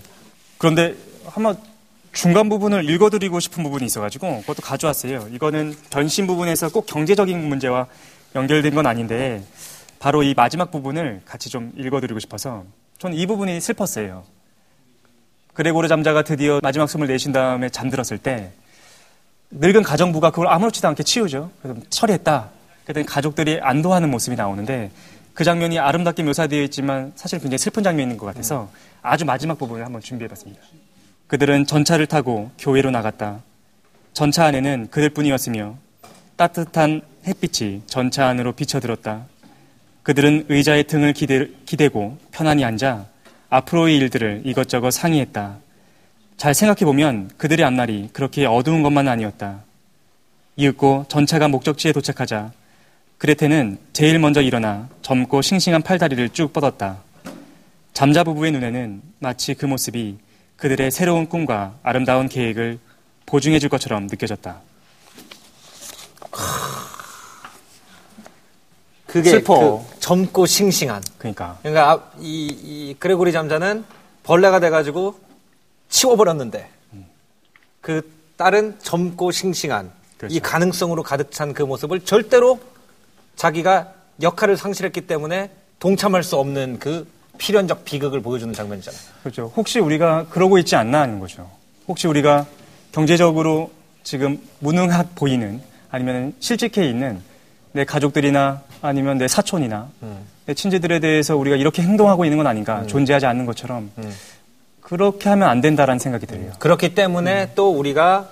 그런데 0.56 0.94
한번 1.26 1.58
중간 2.12 2.48
부분을 2.48 2.88
읽어드리고 2.88 3.38
싶은 3.38 3.62
부분이 3.62 3.84
있어가지고 3.84 4.40
그것도 4.40 4.62
가져왔어요. 4.62 5.28
이거는 5.32 5.76
변신 5.90 6.26
부분에서 6.26 6.70
꼭 6.70 6.86
경제적인 6.86 7.48
문제와 7.48 7.86
연결된 8.34 8.74
건 8.74 8.86
아닌데 8.86 9.42
바로 9.98 10.22
이 10.22 10.34
마지막 10.34 10.70
부분을 10.70 11.22
같이 11.24 11.50
좀 11.50 11.72
읽어드리고 11.76 12.18
싶어서 12.20 12.64
저는 12.98 13.16
이 13.16 13.26
부분이 13.26 13.60
슬펐어요. 13.60 14.24
그레고르 15.54 15.88
잠자가 15.88 16.22
드디어 16.22 16.60
마지막 16.62 16.88
숨을 16.88 17.08
내쉰 17.08 17.32
다음에 17.32 17.68
잠들었을 17.68 18.18
때 18.18 18.52
늙은 19.50 19.82
가정부가 19.82 20.30
그걸 20.30 20.48
아무렇지도 20.48 20.88
않게 20.88 21.02
치우죠. 21.02 21.50
그래서 21.62 21.80
처리했다. 21.88 22.50
그랬더니 22.84 23.06
가족들이 23.06 23.60
안도하는 23.60 24.10
모습이 24.10 24.36
나오는데 24.36 24.90
그 25.34 25.44
장면이 25.44 25.78
아름답게 25.78 26.22
묘사되어 26.22 26.62
있지만 26.64 27.12
사실 27.14 27.38
굉장히 27.38 27.58
슬픈 27.58 27.82
장면인 27.82 28.16
것 28.16 28.26
같아서 28.26 28.70
아주 29.02 29.24
마지막 29.24 29.58
부분을 29.58 29.84
한번 29.84 30.02
준비해봤습니다. 30.02 30.60
그들은 31.28 31.66
전차를 31.66 32.06
타고 32.06 32.50
교회로 32.58 32.90
나갔다. 32.90 33.40
전차 34.12 34.46
안에는 34.46 34.88
그들뿐이었으며 34.90 35.76
따뜻한 36.36 37.02
햇빛이 37.26 37.82
전차 37.86 38.26
안으로 38.26 38.52
비쳐들었다. 38.52 39.26
그들은 40.02 40.46
의자에 40.48 40.84
등을 40.84 41.12
기대, 41.12 41.48
기대고 41.66 42.18
편안히 42.32 42.64
앉아 42.64 43.06
앞으로의 43.50 43.96
일들을 43.98 44.42
이것저것 44.44 44.90
상의했다. 44.90 45.58
잘 46.38 46.54
생각해보면 46.54 47.32
그들의 47.36 47.66
앞날이 47.66 48.10
그렇게 48.12 48.46
어두운 48.46 48.84
것만 48.84 49.08
아니었다. 49.08 49.60
이윽고 50.56 51.06
전차가 51.08 51.48
목적지에 51.48 51.92
도착하자 51.92 52.52
그레테는 53.18 53.78
제일 53.92 54.20
먼저 54.20 54.40
일어나 54.40 54.88
젊고 55.02 55.42
싱싱한 55.42 55.82
팔다리를 55.82 56.28
쭉 56.30 56.52
뻗었다. 56.52 56.98
잠자 57.92 58.22
부부의 58.22 58.52
눈에는 58.52 59.02
마치 59.18 59.54
그 59.54 59.66
모습이 59.66 60.18
그들의 60.56 60.92
새로운 60.92 61.28
꿈과 61.28 61.74
아름다운 61.82 62.28
계획을 62.28 62.78
보증해 63.26 63.58
줄 63.58 63.68
것처럼 63.68 64.06
느껴졌다. 64.06 64.60
그게 69.06 69.30
슬퍼. 69.30 69.84
그 69.90 70.00
젊고 70.00 70.46
싱싱한. 70.46 71.02
그러니까 71.18 71.58
그러니까 71.62 71.90
아- 71.92 72.10
이, 72.20 72.46
이 72.46 72.94
그레고리 73.00 73.32
잠자는 73.32 73.84
벌레가 74.22 74.60
돼가지고 74.60 75.18
치워버렸는데 75.88 76.68
그 77.80 78.10
딸은 78.36 78.78
젊고 78.80 79.30
싱싱한 79.30 79.90
그렇죠. 80.18 80.34
이 80.34 80.40
가능성으로 80.40 81.02
가득 81.02 81.30
찬 81.32 81.54
그 81.54 81.62
모습을 81.62 82.00
절대로 82.00 82.58
자기가 83.36 83.92
역할을 84.20 84.56
상실했기 84.56 85.02
때문에 85.02 85.50
동참할 85.78 86.22
수 86.22 86.36
없는 86.36 86.78
그 86.80 87.06
필연적 87.38 87.84
비극을 87.84 88.20
보여주는 88.20 88.52
장면이잖아요. 88.52 89.00
그렇죠. 89.22 89.52
혹시 89.56 89.78
우리가 89.78 90.26
그러고 90.28 90.58
있지 90.58 90.74
않나 90.74 91.00
하는 91.02 91.20
거죠. 91.20 91.48
혹시 91.86 92.08
우리가 92.08 92.46
경제적으로 92.90 93.70
지금 94.02 94.40
무능해 94.58 95.04
보이는 95.14 95.62
아니면 95.90 96.34
실직해 96.40 96.88
있는 96.88 97.20
내 97.72 97.84
가족들이나 97.84 98.62
아니면 98.82 99.18
내 99.18 99.28
사촌이나 99.28 99.88
내 100.46 100.54
친지들에 100.54 100.98
대해서 100.98 101.36
우리가 101.36 101.56
이렇게 101.56 101.82
행동하고 101.82 102.24
있는 102.24 102.38
건 102.38 102.46
아닌가 102.46 102.86
존재하지 102.86 103.26
않는 103.26 103.46
것처럼 103.46 103.90
그렇게 104.88 105.28
하면 105.28 105.48
안 105.48 105.60
된다라는 105.60 105.98
생각이 105.98 106.26
들어요. 106.26 106.50
그렇기 106.58 106.94
때문에 106.94 107.52
또 107.54 107.70
우리가 107.70 108.26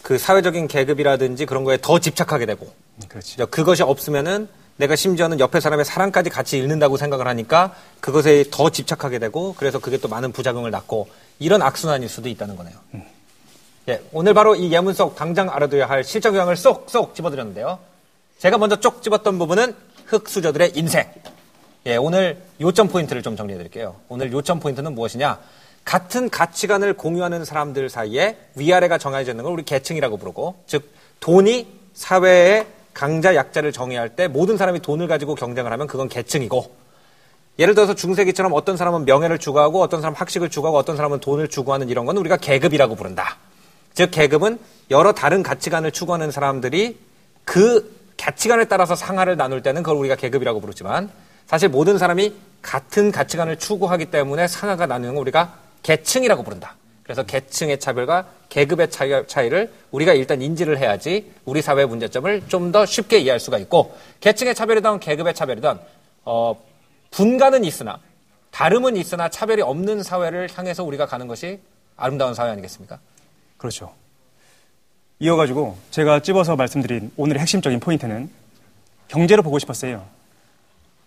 그 0.00 0.16
사회적인 0.16 0.66
계급이라든지 0.66 1.44
그런 1.44 1.64
거에 1.64 1.76
더 1.82 1.98
집착하게 1.98 2.46
되고. 2.46 2.72
이제 3.18 3.44
그것이 3.44 3.82
없으면은 3.82 4.48
내가 4.76 4.96
심지어는 4.96 5.38
옆에 5.38 5.60
사람의 5.60 5.84
사랑까지 5.84 6.30
같이 6.30 6.56
잃는다고 6.56 6.96
생각을 6.96 7.26
하니까 7.28 7.74
그것에 8.00 8.44
더 8.50 8.70
집착하게 8.70 9.18
되고 9.18 9.54
그래서 9.58 9.80
그게 9.80 9.98
또 9.98 10.08
많은 10.08 10.32
부작용을 10.32 10.70
낳고 10.70 11.08
이런 11.40 11.60
악순환일 11.60 12.08
수도 12.08 12.28
있다는 12.28 12.56
거네요. 12.56 12.74
예, 13.88 14.00
오늘 14.12 14.32
바로 14.32 14.54
이 14.54 14.72
예문 14.72 14.94
속 14.94 15.14
당장 15.14 15.50
알아둬야 15.50 15.88
할 15.88 16.04
실적 16.04 16.34
요양을 16.34 16.56
쏙쏙 16.56 17.14
집어드렸는데요. 17.14 17.80
제가 18.38 18.56
먼저 18.56 18.76
쪽 18.76 19.02
집었던 19.02 19.38
부분은 19.38 19.74
흑수저들의 20.06 20.72
인생. 20.74 21.06
예, 21.86 21.96
오늘 21.96 22.40
요점 22.60 22.88
포인트를 22.88 23.22
좀 23.22 23.36
정리해 23.36 23.58
드릴게요. 23.58 23.96
오늘 24.08 24.32
요점 24.32 24.60
포인트는 24.60 24.94
무엇이냐? 24.94 25.38
같은 25.88 26.28
가치관을 26.28 26.92
공유하는 26.92 27.46
사람들 27.46 27.88
사이에 27.88 28.36
위아래가 28.56 28.98
정해져 28.98 29.30
있는 29.30 29.42
걸 29.44 29.54
우리 29.54 29.62
계층이라고 29.62 30.18
부르고, 30.18 30.64
즉, 30.66 30.92
돈이 31.20 31.66
사회의 31.94 32.66
강자, 32.92 33.34
약자를 33.34 33.72
정의할 33.72 34.10
때 34.10 34.28
모든 34.28 34.58
사람이 34.58 34.80
돈을 34.80 35.08
가지고 35.08 35.34
경쟁을 35.34 35.72
하면 35.72 35.86
그건 35.86 36.10
계층이고, 36.10 36.70
예를 37.58 37.74
들어서 37.74 37.94
중세기처럼 37.94 38.52
어떤 38.52 38.76
사람은 38.76 39.06
명예를 39.06 39.38
추구하고 39.38 39.80
어떤 39.80 40.02
사람은 40.02 40.18
학식을 40.18 40.50
추구하고 40.50 40.76
어떤 40.76 40.94
사람은 40.94 41.20
돈을 41.20 41.48
추구하는 41.48 41.88
이런 41.88 42.04
건 42.04 42.18
우리가 42.18 42.36
계급이라고 42.36 42.94
부른다. 42.94 43.38
즉 43.94 44.10
계급은 44.10 44.58
여러 44.90 45.12
다른 45.12 45.42
가치관을 45.42 45.92
추구하는 45.92 46.30
사람들이 46.30 46.98
그 47.46 47.96
가치관에 48.18 48.66
따라서 48.66 48.94
상하를 48.94 49.38
나눌 49.38 49.62
때는 49.62 49.82
그걸 49.82 49.98
우리가 50.00 50.16
계급이라고 50.16 50.60
부르지만 50.60 51.10
사실 51.46 51.70
모든 51.70 51.96
사람이 51.96 52.34
같은 52.60 53.10
가치관을 53.10 53.58
추구하기 53.58 54.06
때문에 54.10 54.48
상하가 54.48 54.84
나누는 54.84 55.14
걸 55.14 55.22
우리가 55.22 55.67
계층이라고 55.82 56.42
부른다. 56.42 56.76
그래서 57.02 57.22
계층의 57.22 57.80
차별과 57.80 58.26
계급의 58.50 58.90
차이, 58.90 59.10
차이를 59.26 59.72
우리가 59.90 60.12
일단 60.12 60.42
인지를 60.42 60.78
해야지 60.78 61.30
우리 61.46 61.62
사회의 61.62 61.86
문제점을 61.86 62.48
좀 62.48 62.70
더 62.72 62.84
쉽게 62.84 63.18
이해할 63.18 63.40
수가 63.40 63.56
있고 63.58 63.96
계층의 64.20 64.54
차별이든 64.54 65.00
계급의 65.00 65.34
차별이든 65.34 65.78
어, 66.24 66.54
분간은 67.10 67.64
있으나 67.64 67.98
다름은 68.50 68.96
있으나 68.96 69.28
차별이 69.30 69.62
없는 69.62 70.02
사회를 70.02 70.48
향해서 70.54 70.84
우리가 70.84 71.06
가는 71.06 71.26
것이 71.26 71.60
아름다운 71.96 72.34
사회 72.34 72.50
아니겠습니까? 72.50 72.98
그렇죠. 73.56 73.94
이어가지고 75.18 75.76
제가 75.90 76.20
찝어서 76.20 76.56
말씀드린 76.56 77.10
오늘의 77.16 77.40
핵심적인 77.40 77.80
포인트는 77.80 78.30
경제로 79.08 79.42
보고 79.42 79.58
싶었어요. 79.58 80.04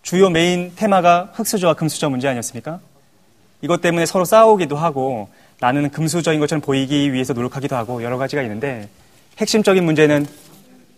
주요 0.02 0.30
메인 0.30 0.72
테마가 0.74 1.30
흑수저와 1.34 1.74
금수저 1.74 2.10
문제 2.10 2.26
아니었습니까? 2.28 2.80
이것 3.62 3.80
때문에 3.80 4.06
서로 4.06 4.24
싸우기도 4.24 4.76
하고 4.76 5.28
나는 5.60 5.90
금수저인 5.90 6.40
것처럼 6.40 6.60
보이기 6.60 7.12
위해서 7.12 7.32
노력하기도 7.32 7.74
하고 7.76 8.02
여러 8.02 8.18
가지가 8.18 8.42
있는데 8.42 8.88
핵심적인 9.38 9.84
문제는 9.84 10.26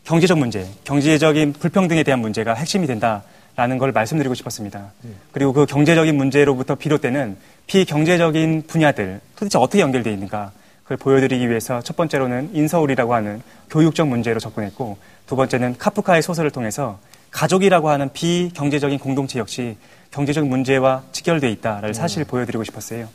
경제적 0.05 0.39
문제, 0.39 0.67
경제적인 0.85 1.55
불평등에 1.55 2.03
대한 2.03 2.21
문제가 2.21 2.55
핵심이 2.55 2.87
된다라는 2.87 3.79
걸 3.79 3.93
말씀드리고 3.93 4.35
싶었습니다. 4.35 4.93
그리고 5.33 5.53
그 5.53 5.67
경제적인 5.67 6.17
문제로부터 6.17 6.75
비롯되는 6.75 7.37
비경제적인 7.67 8.65
분야들 8.67 9.21
도대체 9.37 9.59
어떻게 9.59 9.81
연결되어 9.81 10.13
있는가 10.13 10.53
그걸 10.83 10.99
보여드리기 10.99 11.49
위해서 11.49 11.81
첫 11.81 11.97
번째로는 11.97 12.51
인서울이라고 12.53 13.15
하는 13.15 13.43
교육적 13.71 14.09
문제로 14.09 14.41
접근했고 14.41 14.99
두 15.27 15.37
번째는 15.37 15.77
카프카의 15.79 16.23
소설을 16.23 16.51
통해서 16.51 16.99
가족이라고 17.31 17.89
하는 17.89 18.13
비경제적인 18.13 18.99
공동체 18.99 19.39
역시 19.39 19.77
경제적 20.15 20.47
문제와 20.47 21.03
직결되어 21.11 21.51
있다라는 21.51 21.93
사실을 21.93 22.25
보여드리고 22.25 22.63
싶었어요. 22.63 23.09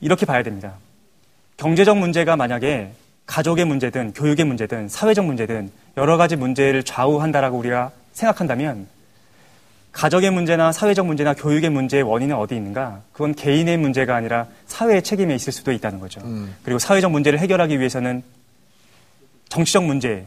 이렇게 0.00 0.24
봐야 0.24 0.42
됩니다. 0.42 0.72
경제적 1.58 1.98
문제가 1.98 2.36
만약에 2.36 2.92
가족의 3.26 3.66
문제든 3.66 4.14
교육의 4.14 4.46
문제든 4.46 4.88
사회적 4.88 5.26
문제든 5.26 5.70
여러 5.98 6.16
가지 6.16 6.36
문제를 6.36 6.84
좌우한다라고 6.84 7.58
우리가 7.58 7.90
생각한다면 8.14 8.86
가족의 9.92 10.30
문제나 10.30 10.72
사회적 10.72 11.04
문제나 11.04 11.34
교육의 11.34 11.68
문제의 11.68 12.02
원인은 12.02 12.34
어디 12.34 12.56
있는가? 12.56 13.02
그건 13.12 13.34
개인의 13.34 13.76
문제가 13.76 14.16
아니라 14.16 14.46
사회의 14.66 15.02
책임에 15.02 15.34
있을 15.34 15.52
수도 15.52 15.70
있다는 15.72 16.00
거죠. 16.00 16.22
그리고 16.62 16.78
사회적 16.78 17.10
문제를 17.10 17.40
해결하기 17.40 17.78
위해서는 17.78 18.22
정치적 19.50 19.84
문제, 19.84 20.24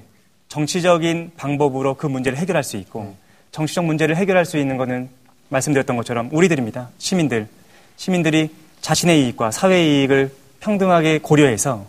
정치적인 0.50 1.32
방법으로 1.36 1.96
그 1.96 2.06
문제를 2.06 2.38
해결할 2.38 2.64
수 2.64 2.78
있고 2.78 3.16
정치적 3.52 3.86
문제를 3.86 4.16
해결할 4.16 4.46
수 4.46 4.60
있는 4.60 4.78
것은 4.78 5.10
말씀드렸던 5.52 5.98
것처럼 5.98 6.30
우리들입니다. 6.32 6.90
시민들. 6.98 7.48
시민들이 7.98 8.50
자신의 8.82 9.26
이익과 9.26 9.52
사회의 9.52 10.02
이익을 10.02 10.34
평등하게 10.60 11.20
고려해서 11.20 11.86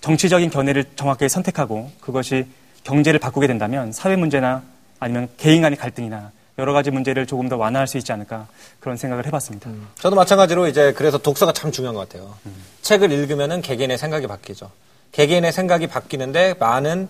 정치적인 0.00 0.50
견해를 0.50 0.84
정확하게 0.96 1.28
선택하고 1.28 1.90
그것이 2.00 2.46
경제를 2.84 3.20
바꾸게 3.20 3.46
된다면 3.46 3.92
사회 3.92 4.16
문제나 4.16 4.62
아니면 4.98 5.28
개인 5.36 5.62
간의 5.62 5.76
갈등이나 5.76 6.30
여러 6.58 6.72
가지 6.72 6.90
문제를 6.90 7.26
조금 7.26 7.48
더 7.48 7.56
완화할 7.56 7.86
수 7.86 7.98
있지 7.98 8.12
않을까 8.12 8.46
그런 8.80 8.96
생각을 8.96 9.26
해봤습니다. 9.26 9.70
저도 9.96 10.16
마찬가지로 10.16 10.68
이제 10.68 10.92
그래서 10.92 11.18
독서가 11.18 11.52
참 11.52 11.70
중요한 11.70 11.94
것 11.94 12.08
같아요. 12.08 12.34
책을 12.82 13.12
읽으면은 13.12 13.60
개개인의 13.60 13.98
생각이 13.98 14.26
바뀌죠. 14.26 14.70
개개인의 15.12 15.52
생각이 15.52 15.86
바뀌는데 15.86 16.54
많은 16.58 17.08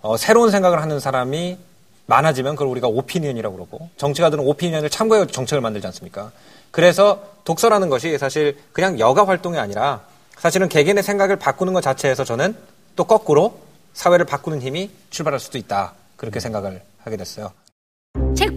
어, 0.00 0.16
새로운 0.16 0.50
생각을 0.50 0.80
하는 0.80 1.00
사람이 1.00 1.58
많아지면 2.06 2.54
그걸 2.54 2.68
우리가 2.68 2.88
오피니언이라고 2.88 3.54
그러고 3.56 3.90
정치가들은 3.96 4.44
오피니언을 4.44 4.90
참고해 4.90 5.26
정책을 5.26 5.60
만들지 5.60 5.86
않습니까? 5.88 6.30
그래서 6.70 7.22
독서라는 7.44 7.88
것이 7.88 8.16
사실 8.18 8.58
그냥 8.72 8.98
여가 8.98 9.26
활동이 9.26 9.58
아니라 9.58 10.02
사실은 10.38 10.68
개개인의 10.68 11.02
생각을 11.02 11.36
바꾸는 11.36 11.72
것 11.72 11.80
자체에서 11.80 12.24
저는 12.24 12.56
또 12.94 13.04
거꾸로 13.04 13.58
사회를 13.94 14.26
바꾸는 14.26 14.60
힘이 14.62 14.90
출발할 15.10 15.40
수도 15.40 15.58
있다. 15.58 15.94
그렇게 16.16 16.40
생각을 16.40 16.82
하게 16.98 17.16
됐어요. 17.16 17.52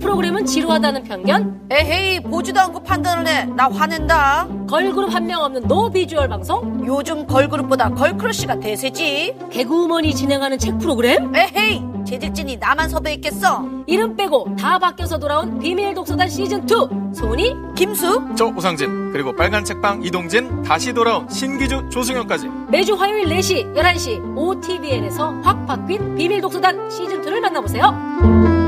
책 0.09 0.13
프로그램은 0.15 0.45
지루하다는 0.47 1.03
편견? 1.03 1.67
에헤이 1.69 2.21
보지도 2.21 2.59
않고 2.59 2.81
판단을 2.81 3.27
해. 3.27 3.45
나 3.45 3.69
화낸다. 3.69 4.47
걸그룹 4.67 5.13
한 5.13 5.27
명 5.27 5.43
없는 5.43 5.67
no 5.67 5.87
비주얼 5.91 6.27
방송? 6.27 6.83
요즘 6.87 7.27
걸그룹보다 7.27 7.89
girl 7.91 8.16
crush가 8.16 8.59
대세지. 8.59 9.35
개그우먼이 9.51 10.15
진행하는 10.15 10.57
책 10.57 10.79
프로그램? 10.79 11.31
에헤이 11.35 11.83
제작진이 12.07 12.57
나만 12.57 12.89
섭외했겠어. 12.89 13.63
이름 13.85 14.15
빼고 14.15 14.55
다 14.57 14.79
바뀌어서 14.79 15.19
돌아온 15.19 15.59
비밀 15.59 15.93
독서단 15.93 16.27
시즌 16.27 16.63
2 16.63 17.13
송은이 17.13 17.55
김숙 17.75 18.19
저 18.35 18.47
오상진 18.47 19.11
그리고 19.11 19.35
빨간 19.35 19.63
책방 19.63 20.01
이동진 20.03 20.63
다시 20.63 20.91
돌아온 20.91 21.29
신기주 21.29 21.89
조승연까지 21.91 22.47
매주 22.69 22.95
화요일 22.95 23.25
4시 23.27 23.75
11시 23.75 24.37
OTVN에서 24.37 25.33
확 25.43 25.65
바뀐 25.67 26.15
비밀 26.15 26.41
독서단 26.41 26.89
시즌 26.89 27.21
2를 27.21 27.39
만나보세요 27.41 28.58